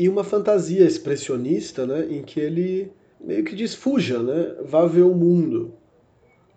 [0.00, 5.02] e uma fantasia expressionista, né, em que ele meio que diz fuja, né, vá ver
[5.02, 5.74] o mundo.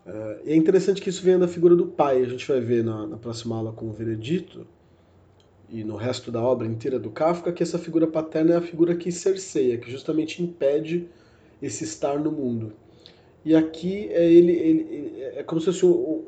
[0.06, 2.22] É, e é interessante que isso venha da figura do pai.
[2.22, 4.66] A gente vai ver na, na próxima aula com o Veredito
[5.70, 8.96] e no resto da obra inteira do Kafka que essa figura paterna é a figura
[8.96, 11.10] que cerceia, que justamente impede
[11.62, 12.72] esse estar no mundo.
[13.44, 16.24] E aqui é ele, ele é como se fosse um,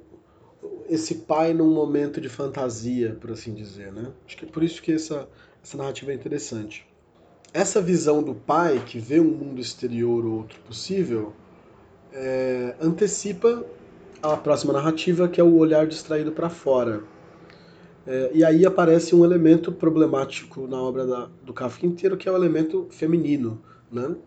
[0.89, 4.11] esse pai num momento de fantasia, por assim dizer, né?
[4.27, 5.29] Acho que é por isso que essa,
[5.63, 6.85] essa narrativa é interessante.
[7.55, 11.31] Essa visão do pai, que vê um mundo exterior ou outro possível,
[12.11, 13.65] é, antecipa
[14.21, 17.03] a próxima narrativa, que é o olhar distraído para fora.
[18.05, 22.31] É, e aí aparece um elemento problemático na obra da, do Kafka inteiro, que é
[22.33, 23.63] o elemento feminino.
[23.89, 24.17] Né?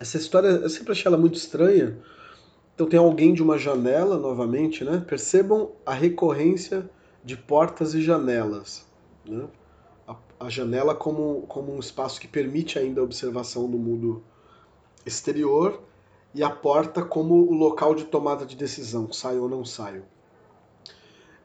[0.00, 1.98] Essa história, eu sempre achei ela muito estranha.
[2.74, 5.04] Então tem alguém de uma janela, novamente, né?
[5.06, 6.88] Percebam a recorrência
[7.22, 8.86] de portas e janelas.
[9.28, 9.44] Né?
[10.44, 14.22] A janela como, como um espaço que permite ainda a observação do mundo
[15.06, 15.80] exterior
[16.34, 20.04] e a porta como o local de tomada de decisão, saio ou não saio.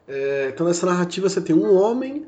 [0.07, 2.25] É, então nessa narrativa você tem um homem,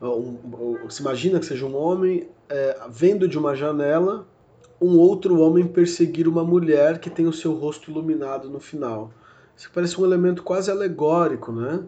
[0.00, 0.36] um,
[0.84, 4.26] um, se imagina que seja um homem é, vendo de uma janela
[4.80, 9.10] um outro homem perseguir uma mulher que tem o seu rosto iluminado no final.
[9.56, 11.82] Isso parece um elemento quase alegórico, né?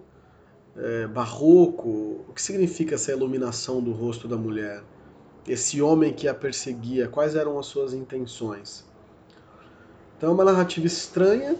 [0.78, 2.24] É, barroco.
[2.28, 4.82] O que significa essa iluminação do rosto da mulher?
[5.46, 8.86] Esse homem que a perseguia, quais eram as suas intenções?
[10.16, 11.56] Então é uma narrativa estranha,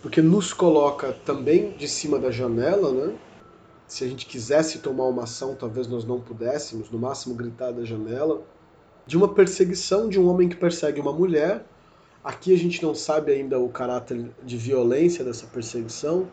[0.00, 3.14] porque nos coloca também de cima da janela, né?
[3.86, 7.84] Se a gente quisesse tomar uma ação, talvez nós não pudéssemos, no máximo gritar da
[7.84, 8.42] janela.
[9.06, 11.64] De uma perseguição de um homem que persegue uma mulher.
[12.22, 16.26] Aqui a gente não sabe ainda o caráter de violência dessa perseguição,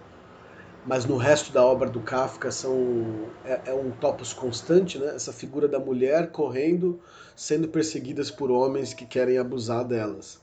[0.86, 5.16] mas no resto da obra do Kafka são, é, é um topos constante, né?
[5.16, 7.00] essa figura da mulher correndo,
[7.36, 10.42] sendo perseguidas por homens que querem abusar delas.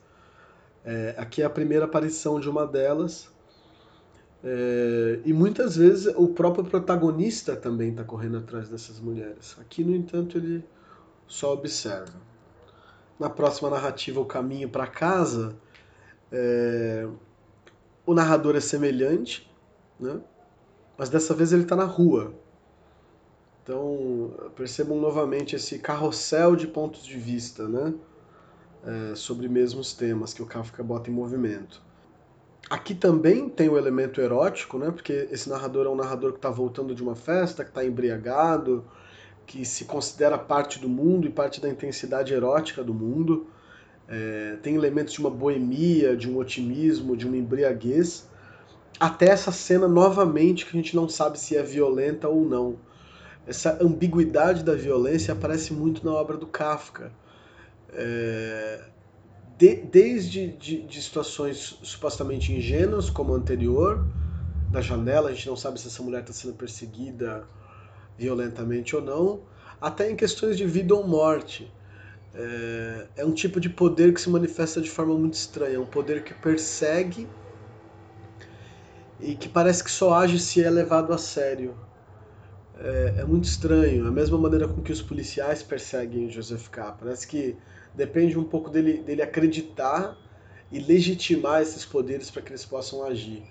[0.84, 3.28] É, aqui é a primeira aparição de uma delas.
[4.44, 9.56] É, e muitas vezes o próprio protagonista também está correndo atrás dessas mulheres.
[9.60, 10.64] Aqui, no entanto, ele
[11.26, 12.14] só observa.
[13.18, 15.56] Na próxima narrativa, O Caminho para Casa,
[16.30, 17.08] é,
[18.06, 19.47] o narrador é semelhante,
[19.98, 20.20] né?
[20.96, 22.34] mas dessa vez ele está na rua.
[23.62, 27.94] Então percebam novamente esse carrossel de pontos de vista, né?
[28.84, 31.82] é, sobre mesmos temas que o Kafka bota em movimento.
[32.68, 34.90] Aqui também tem o elemento erótico, né?
[34.90, 38.84] Porque esse narrador é um narrador que está voltando de uma festa, que está embriagado,
[39.46, 43.46] que se considera parte do mundo e parte da intensidade erótica do mundo.
[44.06, 48.28] É, tem elementos de uma boemia, de um otimismo, de uma embriaguez.
[48.98, 52.78] Até essa cena novamente que a gente não sabe se é violenta ou não.
[53.46, 57.12] Essa ambiguidade da violência aparece muito na obra do Kafka
[57.92, 58.80] é,
[59.56, 64.06] de, desde de, de, situações supostamente ingênuas, como a anterior,
[64.70, 67.46] da janela, a gente não sabe se essa mulher está sendo perseguida
[68.16, 69.40] violentamente ou não,
[69.80, 71.72] até em questões de vida ou morte.
[72.34, 75.86] É, é um tipo de poder que se manifesta de forma muito estranha, é um
[75.86, 77.26] poder que persegue
[79.20, 81.74] e que parece que só age se é levado a sério.
[82.78, 86.92] É, é, muito estranho, a mesma maneira com que os policiais perseguem Joseph K.
[86.92, 87.56] Parece que
[87.94, 90.16] depende um pouco dele, dele acreditar
[90.70, 93.42] e legitimar esses poderes para que eles possam agir.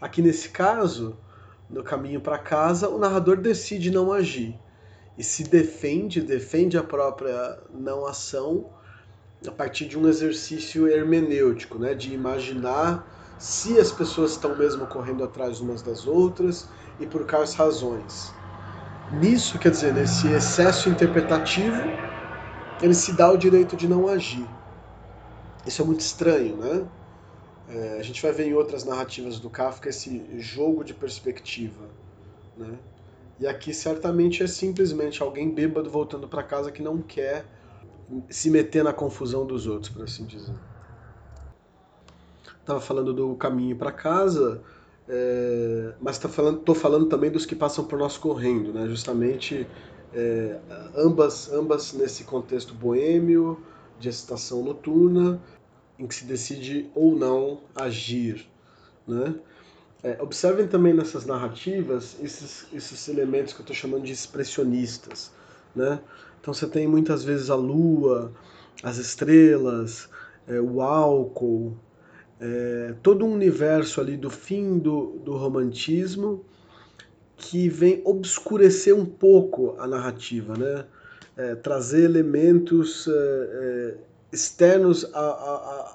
[0.00, 1.16] Aqui nesse caso,
[1.68, 4.56] no caminho para casa, o narrador decide não agir
[5.18, 8.70] e se defende, defende a própria não ação
[9.46, 15.22] a partir de um exercício hermenêutico, né, de imaginar se as pessoas estão mesmo correndo
[15.24, 18.34] atrás umas das outras e por quais razões.
[19.10, 21.82] Nisso, quer dizer, nesse excesso interpretativo,
[22.82, 24.48] ele se dá o direito de não agir.
[25.66, 26.88] Isso é muito estranho, né?
[27.68, 31.90] É, a gente vai ver em outras narrativas do Kafka esse jogo de perspectiva,
[32.56, 32.78] né?
[33.38, 37.46] E aqui certamente é simplesmente alguém bêbado voltando para casa que não quer
[38.30, 40.56] se meter na confusão dos outros, por assim dizer.
[42.66, 44.60] Estava falando do caminho para casa,
[45.08, 48.88] é, mas tá falando, falando também dos que passam por nós correndo, né?
[48.88, 49.68] Justamente
[50.12, 50.58] é,
[50.96, 53.62] ambas, ambas nesse contexto boêmio,
[54.00, 55.40] de excitação noturna,
[55.96, 58.50] em que se decide ou não agir.
[59.06, 59.36] Né?
[60.02, 65.30] É, observem também nessas narrativas esses, esses elementos que eu estou chamando de expressionistas.
[65.72, 66.00] Né?
[66.40, 68.32] Então você tem muitas vezes a lua,
[68.82, 70.08] as estrelas,
[70.48, 71.76] é, o álcool,
[72.40, 76.44] é, todo um universo ali do fim do, do romantismo
[77.36, 80.86] que vem obscurecer um pouco a narrativa, né?
[81.36, 83.96] É, trazer elementos é, é
[84.32, 85.06] externos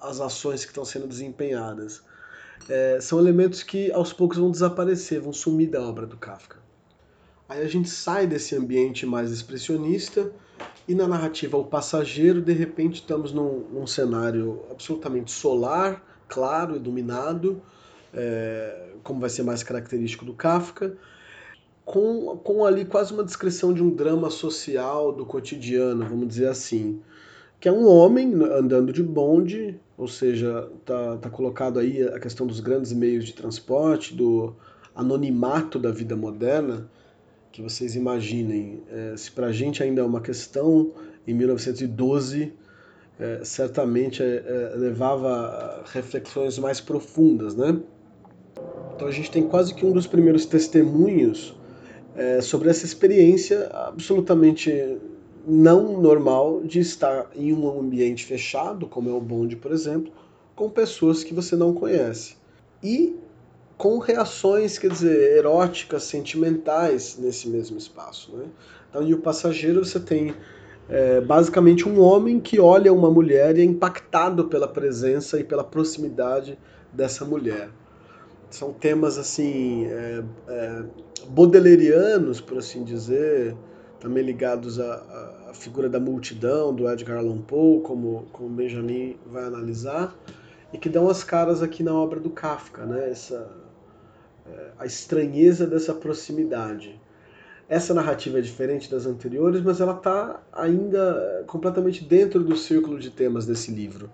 [0.01, 2.01] às ações que estão sendo desempenhadas.
[2.69, 6.57] É, são elementos que aos poucos vão desaparecer, vão sumir da obra do Kafka.
[7.49, 10.31] Aí a gente sai desse ambiente mais expressionista
[10.87, 16.01] e na narrativa O Passageiro, de repente estamos num, num cenário absolutamente solar,
[16.31, 17.61] claro, iluminado,
[18.13, 20.95] é, como vai ser mais característico do Kafka,
[21.83, 27.01] com, com ali quase uma descrição de um drama social do cotidiano, vamos dizer assim.
[27.59, 32.47] Que é um homem andando de bonde, ou seja, tá, tá colocado aí a questão
[32.47, 34.55] dos grandes meios de transporte, do
[34.95, 36.89] anonimato da vida moderna,
[37.51, 40.91] que vocês imaginem, é, se para a gente ainda é uma questão,
[41.27, 42.53] em 1912
[43.21, 47.79] é, certamente é, é, levava reflexões mais profundas, né?
[48.95, 51.55] Então a gente tem quase que um dos primeiros testemunhos
[52.15, 54.97] é, sobre essa experiência absolutamente
[55.47, 60.11] não normal de estar em um ambiente fechado, como é o bonde, por exemplo,
[60.55, 62.35] com pessoas que você não conhece.
[62.83, 63.15] E
[63.77, 68.35] com reações, quer dizer, eróticas, sentimentais nesse mesmo espaço.
[68.35, 68.45] Né?
[68.89, 70.33] Então, e o passageiro você tem
[70.91, 75.63] é, basicamente um homem que olha uma mulher e é impactado pela presença e pela
[75.63, 76.59] proximidade
[76.91, 77.69] dessa mulher.
[78.49, 80.83] São temas assim é, é,
[81.29, 83.55] bodelerianos, por assim dizer,
[84.01, 89.45] também ligados à, à, figura da multidão do Edgar Allan Poe, como, como Benjamin vai
[89.45, 90.13] analisar,
[90.73, 93.09] e que dão as caras aqui na obra do Kafka, né?
[93.09, 93.49] Essa,
[94.45, 96.99] é, a estranheza dessa proximidade.
[97.71, 103.09] Essa narrativa é diferente das anteriores, mas ela está ainda completamente dentro do círculo de
[103.09, 104.09] temas desse livro.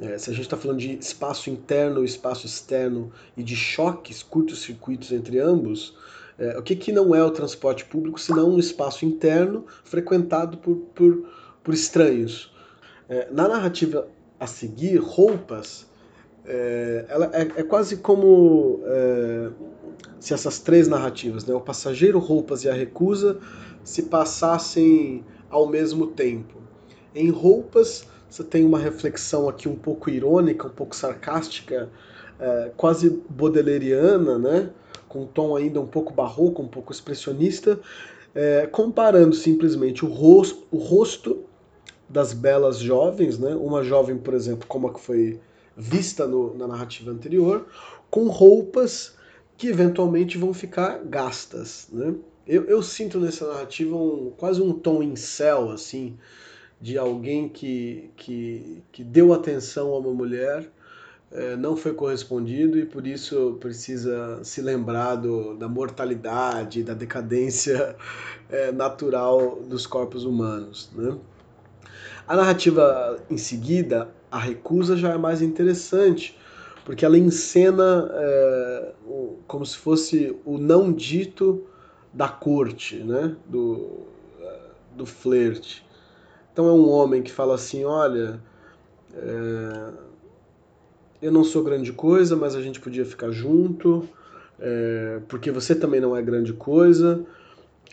[0.00, 4.62] É, se a gente está falando de espaço interno, espaço externo e de choques, curtos
[4.62, 5.98] circuitos entre ambos,
[6.38, 10.76] é, o que, que não é o transporte público senão um espaço interno frequentado por,
[10.94, 11.28] por,
[11.64, 12.54] por estranhos?
[13.08, 14.06] É, na narrativa
[14.38, 15.86] a seguir, Roupas,
[16.46, 19.50] é, ela é, é, quase como é,
[20.20, 23.38] se essas três narrativas, né, o passageiro, roupas e a recusa,
[23.82, 26.56] se passassem ao mesmo tempo.
[27.14, 31.88] Em roupas, você tem uma reflexão aqui um pouco irônica, um pouco sarcástica,
[32.38, 34.70] é, quase bodeleriana, né,
[35.08, 37.80] com um tom ainda um pouco barroco, um pouco expressionista,
[38.34, 41.44] é, comparando simplesmente o rosto, o rosto
[42.08, 45.40] das belas jovens, né, uma jovem, por exemplo, como a que foi
[45.76, 47.66] vista no, na narrativa anterior,
[48.10, 49.14] com roupas
[49.56, 51.88] que eventualmente vão ficar gastas.
[51.92, 52.14] Né?
[52.46, 56.16] Eu, eu sinto nessa narrativa um, quase um tom céu, assim,
[56.80, 60.70] de alguém que, que, que deu atenção a uma mulher,
[61.32, 67.96] é, não foi correspondido e por isso precisa se lembrar do, da mortalidade, da decadência
[68.48, 70.88] é, natural dos corpos humanos.
[70.94, 71.16] Né?
[72.28, 76.38] A narrativa em seguida, a recusa, já é mais interessante,
[76.84, 78.92] porque ela encena é,
[79.46, 81.64] como se fosse o não dito
[82.12, 83.34] da corte, né?
[83.46, 84.06] do,
[84.94, 85.84] do flerte.
[86.52, 88.40] Então é um homem que fala assim, olha,
[89.14, 89.92] é,
[91.20, 94.08] eu não sou grande coisa, mas a gente podia ficar junto,
[94.60, 97.24] é, porque você também não é grande coisa.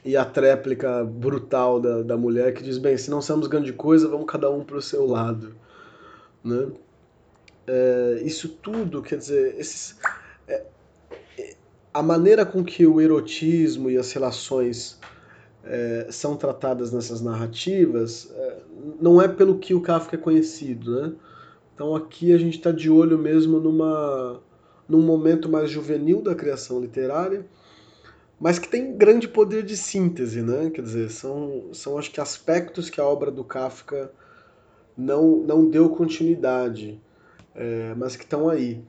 [0.05, 4.07] E a tréplica brutal da, da mulher que diz, bem, se não somos grande coisa,
[4.09, 5.55] vamos cada um para o seu lado.
[6.43, 6.71] Né?
[7.67, 9.97] é, isso tudo, quer dizer, esses,
[10.47, 10.65] é,
[11.93, 14.99] a maneira com que o erotismo e as relações
[15.63, 18.57] é, são tratadas nessas narrativas é,
[19.01, 21.13] não é pelo que o Kafka é conhecido, né?
[21.73, 24.41] Então aqui a gente está de olho mesmo numa,
[24.87, 27.45] num momento mais juvenil da criação literária,
[28.39, 30.69] mas que tem grande poder de síntese, né?
[30.69, 34.11] Quer dizer, são, são acho que aspectos que a obra do Kafka
[34.97, 36.99] não, não deu continuidade
[37.55, 38.81] é, mas que estão aí.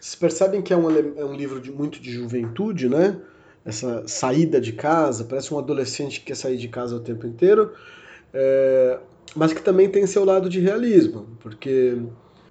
[0.00, 3.20] Vocês percebem que é um, é um livro de, muito de juventude, né?
[3.64, 7.72] Essa saída de casa, parece um adolescente que quer sair de casa o tempo inteiro,
[8.34, 8.98] é,
[9.36, 11.96] mas que também tem seu lado de realismo, porque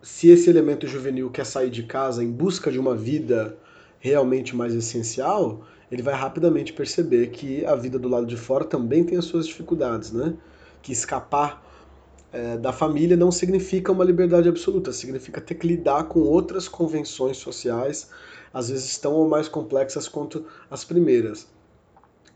[0.01, 3.57] se esse elemento juvenil quer sair de casa em busca de uma vida
[3.99, 9.03] realmente mais essencial, ele vai rapidamente perceber que a vida do lado de fora também
[9.03, 10.33] tem as suas dificuldades, né?
[10.81, 11.61] Que escapar
[12.31, 17.37] é, da família não significa uma liberdade absoluta, significa ter que lidar com outras convenções
[17.37, 18.09] sociais,
[18.53, 21.47] às vezes tão ou mais complexas quanto as primeiras.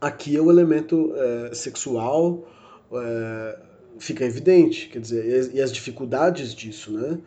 [0.00, 2.46] Aqui é o elemento é, sexual
[2.92, 3.58] é,
[3.98, 7.18] fica evidente, quer dizer, e as dificuldades disso, né?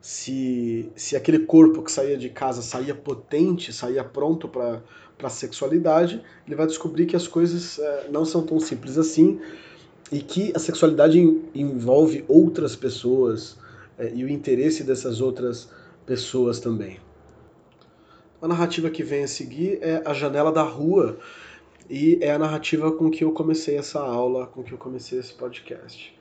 [0.00, 4.80] Se, se aquele corpo que saía de casa saía potente, saía pronto para
[5.20, 9.40] a sexualidade, ele vai descobrir que as coisas é, não são tão simples assim,
[10.10, 11.18] e que a sexualidade
[11.54, 13.56] envolve outras pessoas
[13.98, 15.68] é, e o interesse dessas outras
[16.04, 16.98] pessoas também.
[18.40, 21.18] A narrativa que vem a seguir é A Janela da Rua,
[21.88, 25.32] e é a narrativa com que eu comecei essa aula, com que eu comecei esse
[25.32, 26.14] podcast.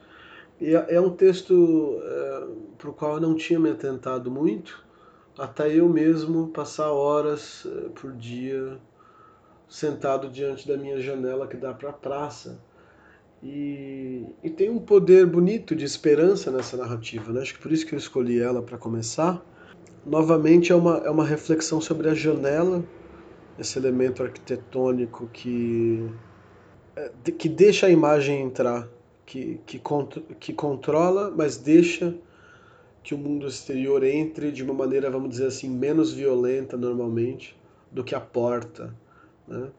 [0.62, 4.84] E é, é um texto é, para o qual eu não tinha me atentado muito,
[5.38, 8.78] até eu mesmo passar horas é, por dia
[9.68, 12.60] sentado diante da minha janela que dá para a praça
[13.44, 17.42] e, e, tem um poder bonito de esperança nessa narrativa, né?
[17.42, 19.44] acho que por isso que eu escolhi ela para começar.
[20.06, 22.84] Novamente é uma, é uma reflexão sobre a janela,
[23.60, 26.10] esse elemento arquitetônico que,
[26.96, 28.88] é, que deixa a imagem entrar,
[29.26, 29.82] que, que,
[30.40, 32.16] que controla, mas deixa
[33.04, 37.56] que o mundo exterior entre de uma maneira, vamos dizer assim, menos violenta normalmente
[37.92, 38.94] do que a porta.
[39.48, 39.70] Né?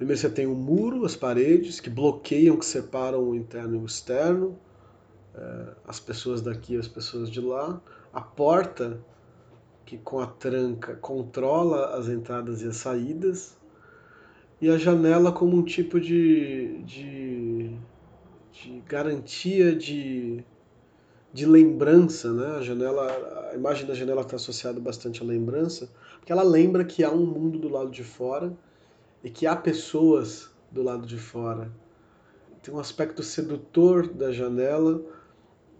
[0.00, 3.78] Primeiro você tem o um muro, as paredes, que bloqueiam, que separam o interno e
[3.80, 4.58] o externo,
[5.34, 7.78] é, as pessoas daqui e as pessoas de lá.
[8.10, 8.98] A porta,
[9.84, 13.58] que com a tranca controla as entradas e as saídas,
[14.58, 17.76] e a janela como um tipo de, de,
[18.54, 20.42] de garantia de,
[21.30, 22.56] de lembrança, né?
[22.56, 27.04] A janela, a imagem da janela está associada bastante à lembrança, porque ela lembra que
[27.04, 28.50] há um mundo do lado de fora
[29.22, 31.70] e que há pessoas do lado de fora.
[32.62, 35.02] Tem um aspecto sedutor da janela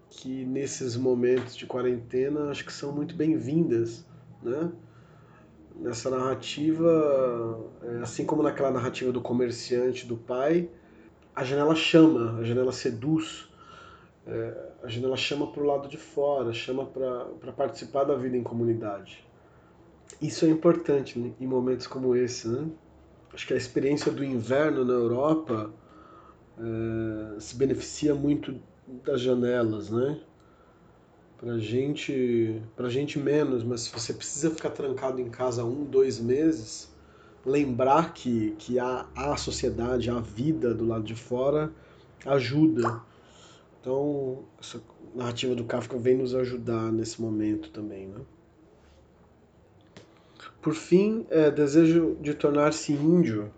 [0.09, 4.05] que nesses momentos de quarentena acho que são muito bem-vindas,
[4.43, 4.71] né?
[5.75, 10.69] Nessa narrativa, é, assim como naquela narrativa do comerciante, do pai,
[11.33, 13.49] a janela chama, a janela seduz,
[14.27, 18.43] é, a janela chama para o lado de fora, chama para participar da vida em
[18.43, 19.25] comunidade.
[20.21, 22.67] Isso é importante né, em momentos como esse, né?
[23.33, 25.71] Acho que a experiência do inverno na Europa
[26.57, 28.59] é, se beneficia muito
[29.03, 30.19] das janelas, né?
[31.37, 36.19] Pra gente, pra gente menos, mas se você precisa ficar trancado em casa um, dois
[36.19, 36.93] meses,
[37.45, 41.71] lembrar que, que há, há a sociedade, há a vida do lado de fora,
[42.25, 43.01] ajuda.
[43.79, 44.79] Então, essa
[45.15, 48.21] narrativa do Kafka vem nos ajudar nesse momento também, né?
[50.61, 53.51] Por fim, é, desejo de tornar-se índio,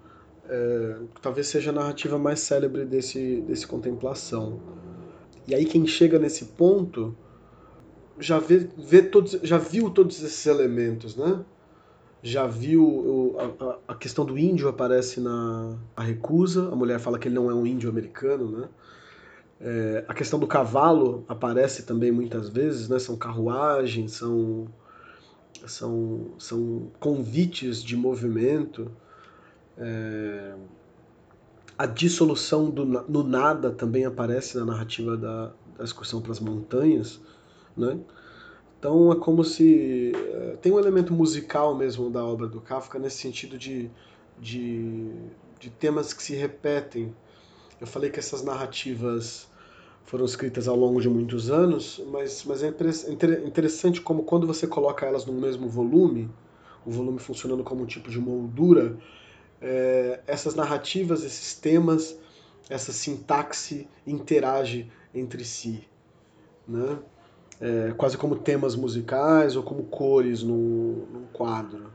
[0.47, 4.59] é, talvez seja a narrativa mais célebre desse, desse contemplação.
[5.47, 7.15] E aí quem chega nesse ponto
[8.19, 11.43] já vê, vê todos, já viu todos esses elementos, né?
[12.21, 13.35] Já viu o,
[13.87, 17.51] a, a, questão do índio aparece na a recusa, a mulher fala que ele não
[17.51, 18.69] é um índio americano, né?
[19.59, 22.97] É, a questão do cavalo aparece também muitas vezes, né?
[22.97, 24.67] São carruagens, são
[25.65, 28.91] são, são convites de movimento.
[29.77, 30.55] É,
[31.77, 37.19] a dissolução do, no nada também aparece na narrativa da, da excursão para as montanhas,
[37.75, 37.99] né?
[38.77, 43.17] Então é como se é, tem um elemento musical mesmo da obra do Kafka nesse
[43.17, 43.89] sentido de,
[44.39, 45.09] de,
[45.59, 47.15] de temas que se repetem.
[47.79, 49.49] Eu falei que essas narrativas
[50.05, 52.67] foram escritas ao longo de muitos anos, mas, mas é
[53.45, 56.29] interessante como quando você coloca elas no mesmo volume,
[56.85, 58.97] o volume funcionando como um tipo de moldura,
[59.61, 62.17] é, essas narrativas, esses temas,
[62.69, 65.87] essa sintaxe interage entre si,
[66.67, 66.99] né?
[67.61, 71.91] É, quase como temas musicais ou como cores num, num quadro.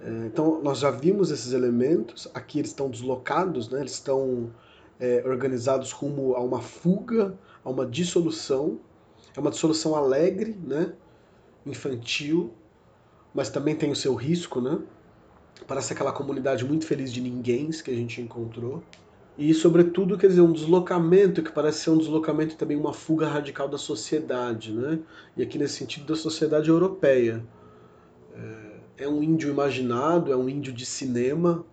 [0.00, 3.80] É, então, nós já vimos esses elementos, aqui eles estão deslocados, né?
[3.80, 4.50] eles estão
[4.98, 8.78] é, organizados rumo a uma fuga, a uma dissolução.
[9.36, 10.92] É uma dissolução alegre, né?
[11.66, 12.52] infantil,
[13.34, 14.78] mas também tem o seu risco, né?
[15.66, 18.82] Parece aquela comunidade muito feliz de ninguém que a gente encontrou.
[19.36, 23.68] E, sobretudo, quer dizer, um deslocamento que parece ser um deslocamento também, uma fuga radical
[23.68, 25.00] da sociedade, né?
[25.36, 27.44] E aqui nesse sentido da sociedade europeia.
[28.34, 31.64] É, é um índio imaginado, é um índio de cinema,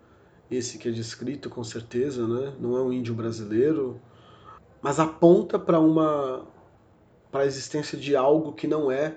[0.52, 2.54] esse que é descrito com certeza, né?
[2.60, 4.00] Não é um índio brasileiro,
[4.82, 6.46] mas aponta para uma
[7.32, 9.16] para a existência de algo que não é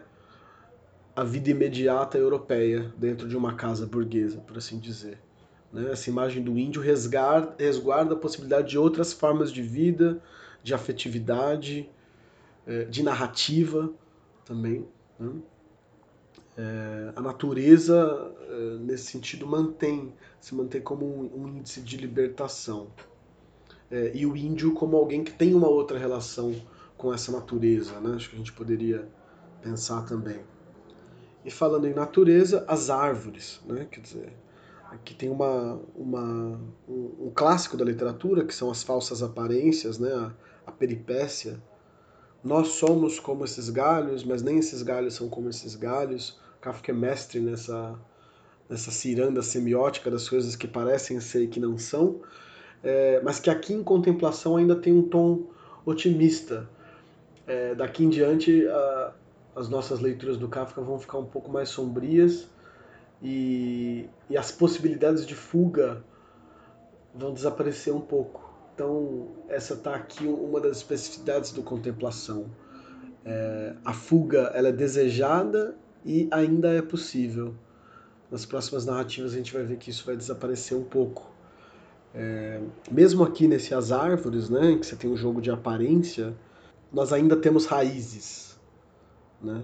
[1.17, 5.19] a vida imediata europeia dentro de uma casa burguesa, por assim dizer.
[5.73, 5.91] Né?
[5.91, 10.23] Essa imagem do índio resguarda, resguarda a possibilidade de outras formas de vida,
[10.63, 11.91] de afetividade,
[12.67, 13.93] eh, de narrativa
[14.45, 14.87] também.
[15.19, 15.33] Né?
[16.57, 22.89] É, a natureza, é, nesse sentido, mantém, se mantém como um, índice de libertação.
[23.91, 26.55] É, e o índio como alguém que tem uma outra relação
[26.97, 28.15] com essa natureza, né?
[28.15, 29.09] acho que a gente poderia
[29.63, 30.41] pensar também.
[31.45, 33.87] E falando em natureza, as árvores, né?
[33.91, 34.33] Quer dizer,
[34.91, 40.11] aqui tem uma, uma, um, um clássico da literatura, que são as falsas aparências, né?
[40.11, 40.33] A,
[40.67, 41.63] a peripécia.
[42.43, 46.41] Nós somos como esses galhos, mas nem esses galhos são como esses galhos.
[46.65, 47.95] Kafka é mestre nessa,
[48.71, 52.23] nessa ciranda semiótica das coisas que parecem ser e que não são,
[52.83, 55.43] é, mas que aqui em contemplação ainda tem um tom
[55.85, 56.67] otimista.
[57.47, 59.13] É, daqui em diante, a,
[59.55, 62.49] as nossas leituras do Kafka vão ficar um pouco mais sombrias
[63.23, 66.03] e, e as possibilidades de fuga
[67.15, 68.43] vão desaparecer um pouco.
[68.75, 72.47] Então, essa está aqui uma das especificidades do contemplação.
[73.23, 77.55] É, a fuga ela é desejada e ainda é possível.
[78.31, 81.33] Nas próximas narrativas a gente vai ver que isso vai desaparecer um pouco.
[82.15, 86.35] É, mesmo aqui nesse As Árvores, né, em que você tem um jogo de aparência,
[86.93, 88.55] nós ainda temos raízes
[89.45, 89.63] né?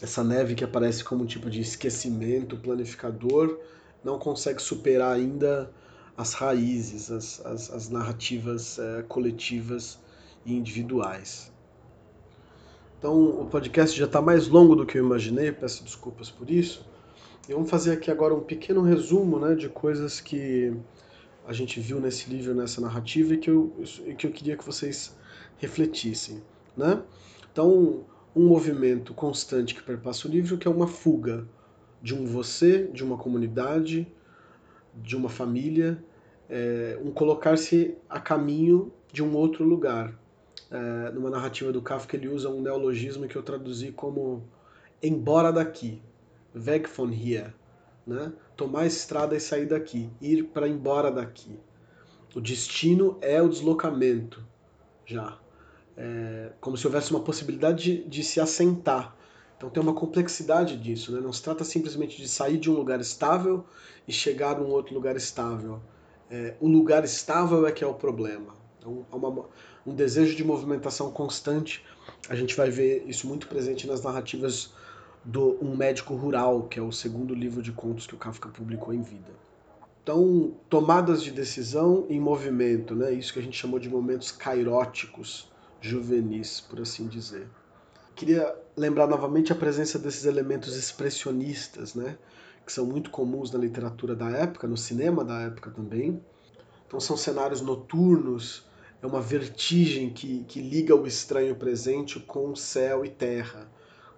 [0.00, 3.58] Essa neve que aparece como um tipo de esquecimento planificador
[4.04, 5.70] não consegue superar ainda
[6.16, 9.98] as raízes, as, as, as narrativas é, coletivas
[10.44, 11.52] e individuais.
[12.98, 16.86] Então o podcast já está mais longo do que eu imaginei, peço desculpas por isso.
[17.48, 20.74] E vamos fazer aqui agora um pequeno resumo né, de coisas que
[21.46, 23.72] a gente viu nesse livro, nessa narrativa e que eu,
[24.18, 25.16] que eu queria que vocês
[25.58, 26.42] refletissem.
[26.76, 27.00] Né?
[27.52, 31.46] Então, um movimento constante que perpassa o livro que é uma fuga
[32.02, 34.06] de um você, de uma comunidade,
[34.94, 36.02] de uma família,
[36.48, 40.18] é, um colocar-se a caminho de um outro lugar.
[40.70, 44.42] É, numa narrativa do Kafka ele usa um neologismo que eu traduzi como
[45.02, 46.02] embora daqui,
[46.54, 47.54] weg von hier,
[48.06, 48.32] né?
[48.56, 51.58] tomar a estrada e sair daqui, ir para embora daqui.
[52.34, 54.44] O destino é o deslocamento,
[55.04, 55.38] já.
[55.96, 59.16] É, como se houvesse uma possibilidade de, de se assentar.
[59.56, 61.20] Então tem uma complexidade disso, né?
[61.20, 63.64] não se trata simplesmente de sair de um lugar estável
[64.06, 65.80] e chegar a um outro lugar estável.
[66.30, 68.54] É, o lugar estável é que é o problema.
[68.78, 69.46] Então, há uma,
[69.86, 71.84] um desejo de movimentação constante.
[72.28, 74.72] A gente vai ver isso muito presente nas narrativas
[75.24, 78.92] do Um Médico Rural, que é o segundo livro de contos que o Kafka publicou
[78.92, 79.46] em vida.
[80.02, 83.12] Então, tomadas de decisão em movimento, né?
[83.12, 87.48] isso que a gente chamou de momentos cairóticos, juvenis, por assim dizer.
[88.14, 92.16] Queria lembrar novamente a presença desses elementos expressionistas, né?
[92.64, 96.22] que são muito comuns na literatura da época, no cinema da época também.
[96.86, 98.64] Então, são cenários noturnos,
[99.02, 103.68] é uma vertigem que, que liga o estranho presente com céu e terra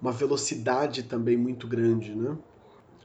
[0.01, 2.37] uma velocidade também muito grande, né?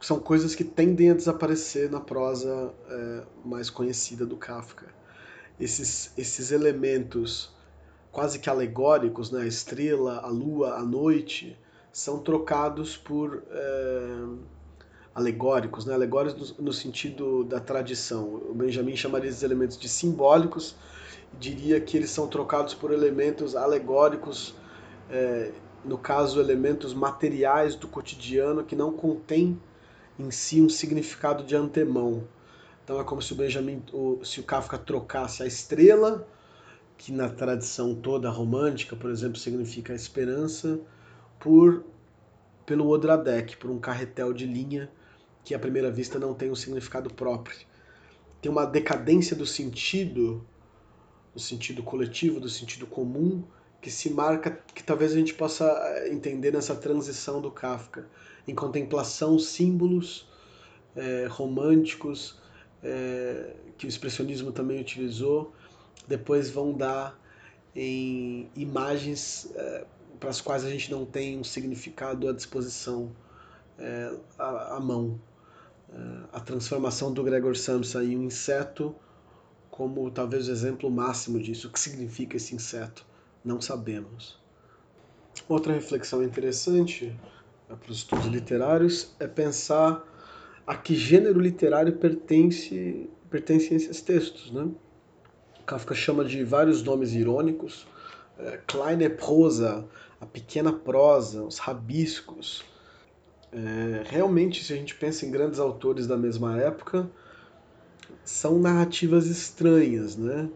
[0.00, 4.86] São coisas que tendem a desaparecer na prosa é, mais conhecida do Kafka.
[5.58, 7.54] Esses, esses elementos
[8.12, 9.42] quase que alegóricos, né?
[9.42, 11.58] a estrela, a lua, a noite,
[11.92, 14.26] são trocados por é,
[15.14, 15.94] alegóricos, né?
[15.94, 18.42] alegóricos no, no, sentido da tradição.
[18.50, 20.76] O Benjamin chamaria esses elementos de simbólicos,
[21.38, 24.54] diria que eles são trocados por elementos alegóricos
[25.10, 25.52] é,
[25.84, 29.60] no caso, elementos materiais do cotidiano que não contém
[30.18, 32.26] em si um significado de antemão.
[32.82, 33.82] Então é como se o Benjamin,
[34.22, 36.26] se o Kafka trocasse a estrela,
[36.96, 40.80] que na tradição toda romântica, por exemplo, significa a esperança,
[41.38, 41.84] por
[42.64, 44.90] pelo Odradek, por um carretel de linha
[45.44, 47.58] que à primeira vista não tem um significado próprio.
[48.40, 50.46] Tem uma decadência do sentido,
[51.34, 53.42] do sentido coletivo, do sentido comum,
[53.82, 58.06] que se marca, que talvez a gente possa eh, entender nessa transição do Kafka,
[58.46, 60.26] em contemplação, símbolos
[60.94, 62.38] é, românticos,
[62.82, 65.52] é, que o expressionismo também utilizou,
[66.06, 67.18] depois vão dar
[67.74, 69.52] em imagens
[70.20, 73.10] para as quais a gente não tem um significado à disposição,
[74.38, 75.18] à, à, mão.
[76.32, 78.94] a transformação do Gregor Samsa em um inseto
[79.74, 81.66] como talvez o exemplo máximo disso.
[81.66, 83.04] O que significa esse inseto?
[83.44, 84.38] Não sabemos.
[85.48, 87.06] Outra reflexão interessante
[87.68, 90.00] né, para os estudos literários é pensar
[90.64, 94.52] a que gênero literário pertence, pertencem esses textos.
[94.52, 94.68] Né?
[95.66, 97.84] Kafka chama de vários nomes irônicos,
[98.38, 99.84] é, kleine prosa,
[100.20, 102.64] a pequena prosa, os rabiscos.
[103.52, 107.10] É, realmente, se a gente pensa em grandes autores da mesma época,
[108.24, 110.48] são narrativas estranhas, né?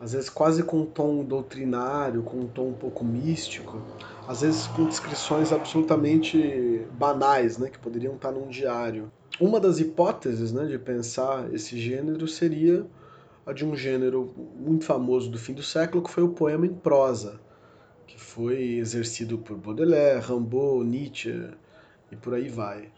[0.00, 3.82] às vezes quase com um tom doutrinário, com um tom um pouco místico,
[4.26, 9.12] às vezes com descrições absolutamente banais, né, que poderiam estar num diário.
[9.38, 12.86] Uma das hipóteses né, de pensar esse gênero seria
[13.44, 16.74] a de um gênero muito famoso do fim do século, que foi o poema em
[16.74, 17.38] prosa,
[18.06, 21.50] que foi exercido por Baudelaire, Rimbaud, Nietzsche
[22.10, 22.88] e por aí vai.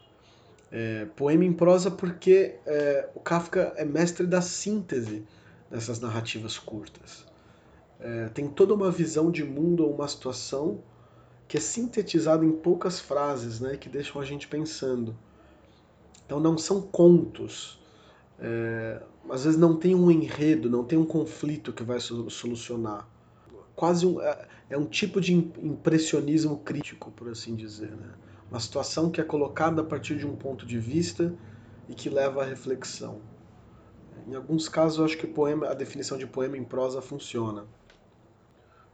[0.75, 5.23] É, poema em prosa porque é, o Kafka é mestre da síntese
[5.69, 7.27] nessas narrativas curtas.
[7.99, 10.81] É, tem toda uma visão de mundo ou uma situação
[11.47, 15.15] que é sintetizada em poucas frases, né, que deixam a gente pensando.
[16.25, 17.79] Então não são contos.
[18.39, 18.99] É,
[19.29, 23.07] às vezes não tem um enredo, não tem um conflito que vai solucionar.
[23.75, 27.91] Quase um, é, é um tipo de impressionismo crítico, por assim dizer.
[27.91, 28.09] Né?
[28.53, 31.33] Uma situação que é colocada a partir de um ponto de vista
[31.89, 33.19] e que leva à reflexão.
[34.27, 37.65] Em alguns casos, eu acho que poema, a definição de poema em prosa funciona.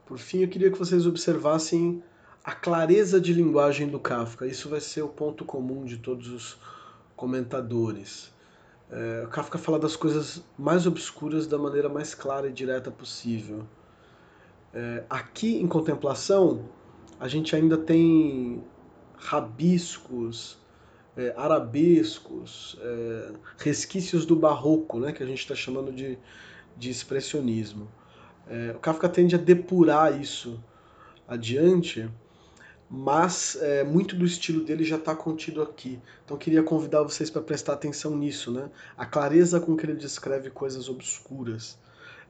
[0.05, 2.01] Por fim, eu queria que vocês observassem
[2.41, 4.47] a clareza de linguagem do Kafka.
[4.47, 6.57] Isso vai ser o ponto comum de todos os
[7.18, 8.32] comentadores.
[8.89, 13.66] É, Kafka fala das coisas mais obscuras da maneira mais clara e direta possível.
[14.74, 16.64] É, aqui em Contemplação,
[17.20, 18.64] a gente ainda tem
[19.20, 20.57] rabiscos,
[21.15, 26.17] é, arabescos, é, resquícios do barroco, né, que a gente está chamando de,
[26.78, 27.89] de expressionismo.
[28.47, 30.63] É, o Kafka tende a depurar isso
[31.28, 32.09] adiante,
[32.89, 36.01] mas é, muito do estilo dele já está contido aqui.
[36.26, 38.72] Então queria convidar vocês para prestar atenção nisso, né?
[38.97, 41.78] A clareza com que ele descreve coisas obscuras.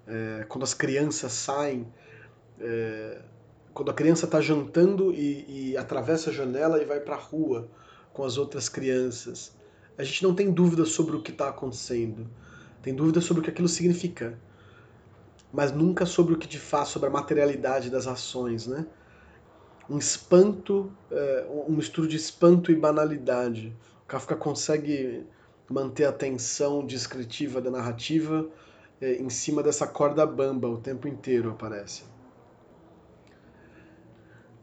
[0.06, 1.88] É, quando as crianças saem,
[2.60, 3.22] é,
[3.80, 7.70] quando a criança está jantando e, e, atravessa a janela e vai para a rua
[8.12, 9.56] com as outras crianças,
[9.98, 12.30] a gente não tem dúvida sobre o que está acontecendo,
[12.82, 14.38] tem dúvida sobre o que aquilo significa,
[15.54, 18.86] mas nunca sobre o que de fato, sobre a materialidade das ações, né?
[19.90, 23.74] um espanto, é, um mistura de espanto e banalidade.
[24.04, 25.26] O Kafka consegue
[25.70, 28.46] manter a tensão descritiva da narrativa
[29.00, 32.19] é, em cima dessa corda bamba o tempo inteiro, aparece.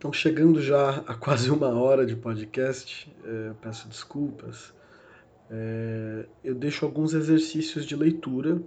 [0.06, 4.72] Então, chegando já a quase uma hora de podcast, é, peço desculpas,
[5.50, 8.62] é, eu deixo alguns exercícios de leitura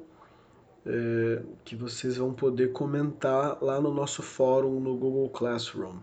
[0.86, 5.96] é, que vocês vão poder comentar lá no nosso fórum no Google Classroom.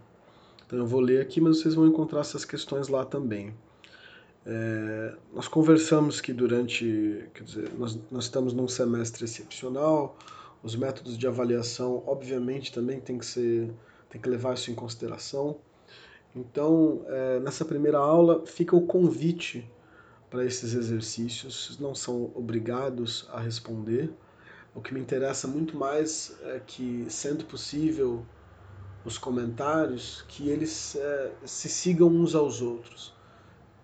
[0.67, 3.53] Então eu vou ler aqui, mas vocês vão encontrar essas questões lá também.
[4.47, 10.17] É, nós conversamos que durante, quer dizer, nós, nós estamos num semestre excepcional,
[10.63, 13.71] os métodos de avaliação, obviamente, também tem que ser,
[14.17, 15.59] tem que levar isso em consideração.
[16.35, 19.71] Então, é, nessa primeira aula, fica o convite
[20.31, 24.11] para esses exercícios, não são obrigados a responder.
[24.75, 28.25] O que me interessa muito mais é que, sendo possível,
[29.05, 33.15] os comentários, que eles é, se sigam uns aos outros.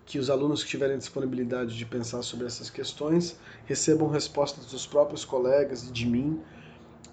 [0.04, 5.24] Que os alunos que tiverem disponibilidade de pensar sobre essas questões recebam respostas dos próprios
[5.24, 6.42] colegas e de mim,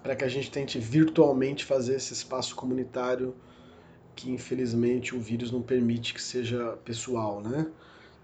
[0.02, 3.34] para que a gente tente virtualmente fazer esse espaço comunitário
[4.14, 7.66] que infelizmente o vírus não permite que seja pessoal, né?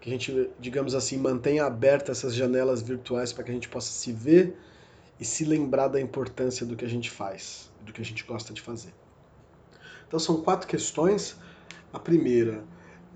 [0.01, 3.91] Que a gente, digamos assim, mantenha abertas essas janelas virtuais para que a gente possa
[3.91, 4.57] se ver
[5.18, 8.53] e se lembrar da importância do que a gente faz, do que a gente gosta
[8.53, 8.93] de fazer.
[10.07, 11.37] Então são quatro questões.
[11.93, 12.62] A primeira,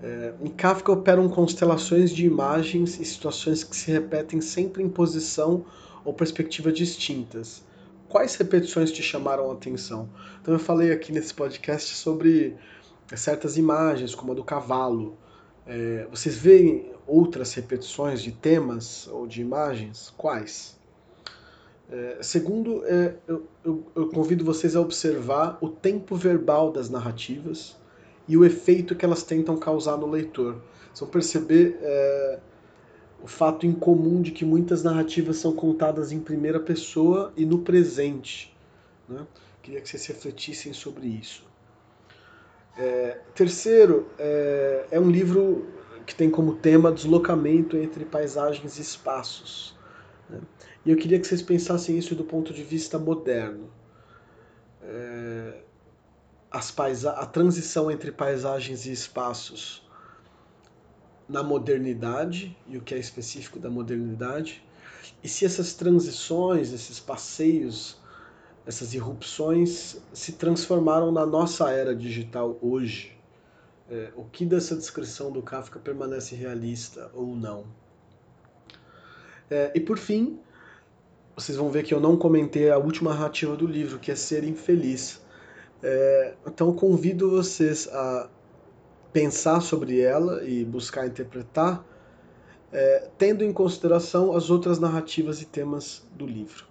[0.01, 5.65] é, em Kafka operam constelações de imagens e situações que se repetem sempre em posição
[6.03, 7.63] ou perspectiva distintas.
[8.11, 10.09] Quais repetições te chamaram a atenção?
[10.41, 12.57] Então eu falei aqui nesse podcast sobre
[13.15, 15.17] certas imagens, como a do cavalo.
[15.65, 20.13] É, vocês veem outras repetições de temas ou de imagens?
[20.17, 20.77] Quais?
[21.89, 27.77] É, segundo, é, eu, eu, eu, convido vocês a observar o tempo verbal das narrativas
[28.27, 30.61] e o efeito que elas tentam causar no leitor.
[30.99, 32.39] Vão perceber é,
[33.23, 38.55] o fato incomum de que muitas narrativas são contadas em primeira pessoa e no presente.
[39.07, 39.25] Né?
[39.61, 41.43] Queria que vocês refletissem sobre isso.
[42.77, 45.67] É, terceiro, é, é um livro
[46.05, 49.77] que tem como tema deslocamento entre paisagens e espaços.
[50.29, 50.39] Né?
[50.85, 53.69] E eu queria que vocês pensassem isso do ponto de vista moderno.
[54.81, 55.61] É,
[56.49, 59.89] as a transição entre paisagens e espaços
[61.31, 64.63] na modernidade e o que é específico da modernidade,
[65.23, 67.97] e se essas transições, esses passeios,
[68.65, 73.17] essas irrupções se transformaram na nossa era digital hoje.
[73.89, 77.65] É, o que dessa descrição do Kafka permanece realista ou não?
[79.49, 80.39] É, e por fim,
[81.35, 84.43] vocês vão ver que eu não comentei a última narrativa do livro, que é Ser
[84.43, 85.21] Infeliz.
[85.83, 88.29] É, então convido vocês a
[89.13, 91.83] pensar sobre ela e buscar interpretar,
[92.71, 96.65] é, tendo em consideração as outras narrativas e temas do livro.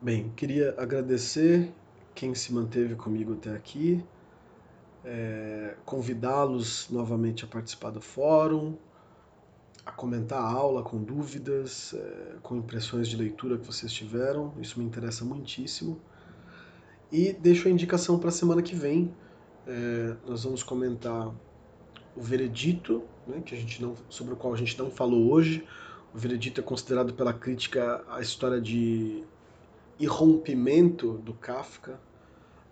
[0.00, 1.72] Bem, queria agradecer
[2.14, 4.04] quem se manteve comigo até aqui,
[5.04, 8.76] é, convidá-los novamente a participar do fórum,
[9.84, 14.78] a comentar a aula com dúvidas, é, com impressões de leitura que vocês tiveram, isso
[14.78, 16.00] me interessa muitíssimo.
[17.12, 19.14] E deixo a indicação para a semana que vem.
[19.66, 21.28] É, nós vamos comentar
[22.16, 25.66] o veredito, né, que a gente não, sobre o qual a gente não falou hoje.
[26.14, 29.24] O veredito é considerado pela crítica a história de
[29.98, 31.98] irrompimento do Kafka.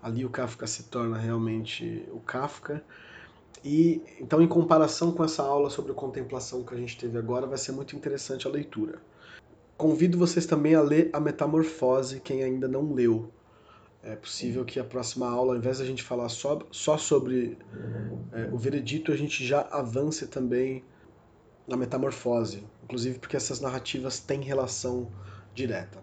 [0.02, 2.84] Ali o Kafka se torna realmente o Kafka.
[3.64, 7.58] E então, em comparação com essa aula sobre contemplação que a gente teve agora, vai
[7.58, 9.00] ser muito interessante a leitura.
[9.76, 13.30] Convido vocês também a ler A Metamorfose, quem ainda não leu.
[14.02, 17.56] É possível que a próxima aula, ao invés de a gente falar só, só sobre
[18.32, 20.82] é, o veredito, a gente já avance também
[21.68, 25.08] na metamorfose, inclusive porque essas narrativas têm relação
[25.54, 26.02] direta.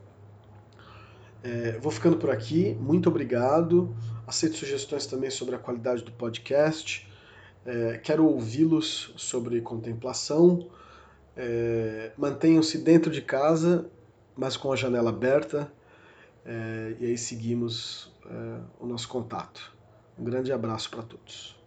[1.43, 3.95] É, vou ficando por aqui, muito obrigado.
[4.25, 7.07] Aceito sugestões também sobre a qualidade do podcast.
[7.65, 10.69] É, quero ouvi-los sobre contemplação.
[11.35, 13.89] É, Mantenham-se dentro de casa,
[14.35, 15.71] mas com a janela aberta.
[16.45, 19.73] É, e aí seguimos é, o nosso contato.
[20.17, 21.58] Um grande abraço para todos.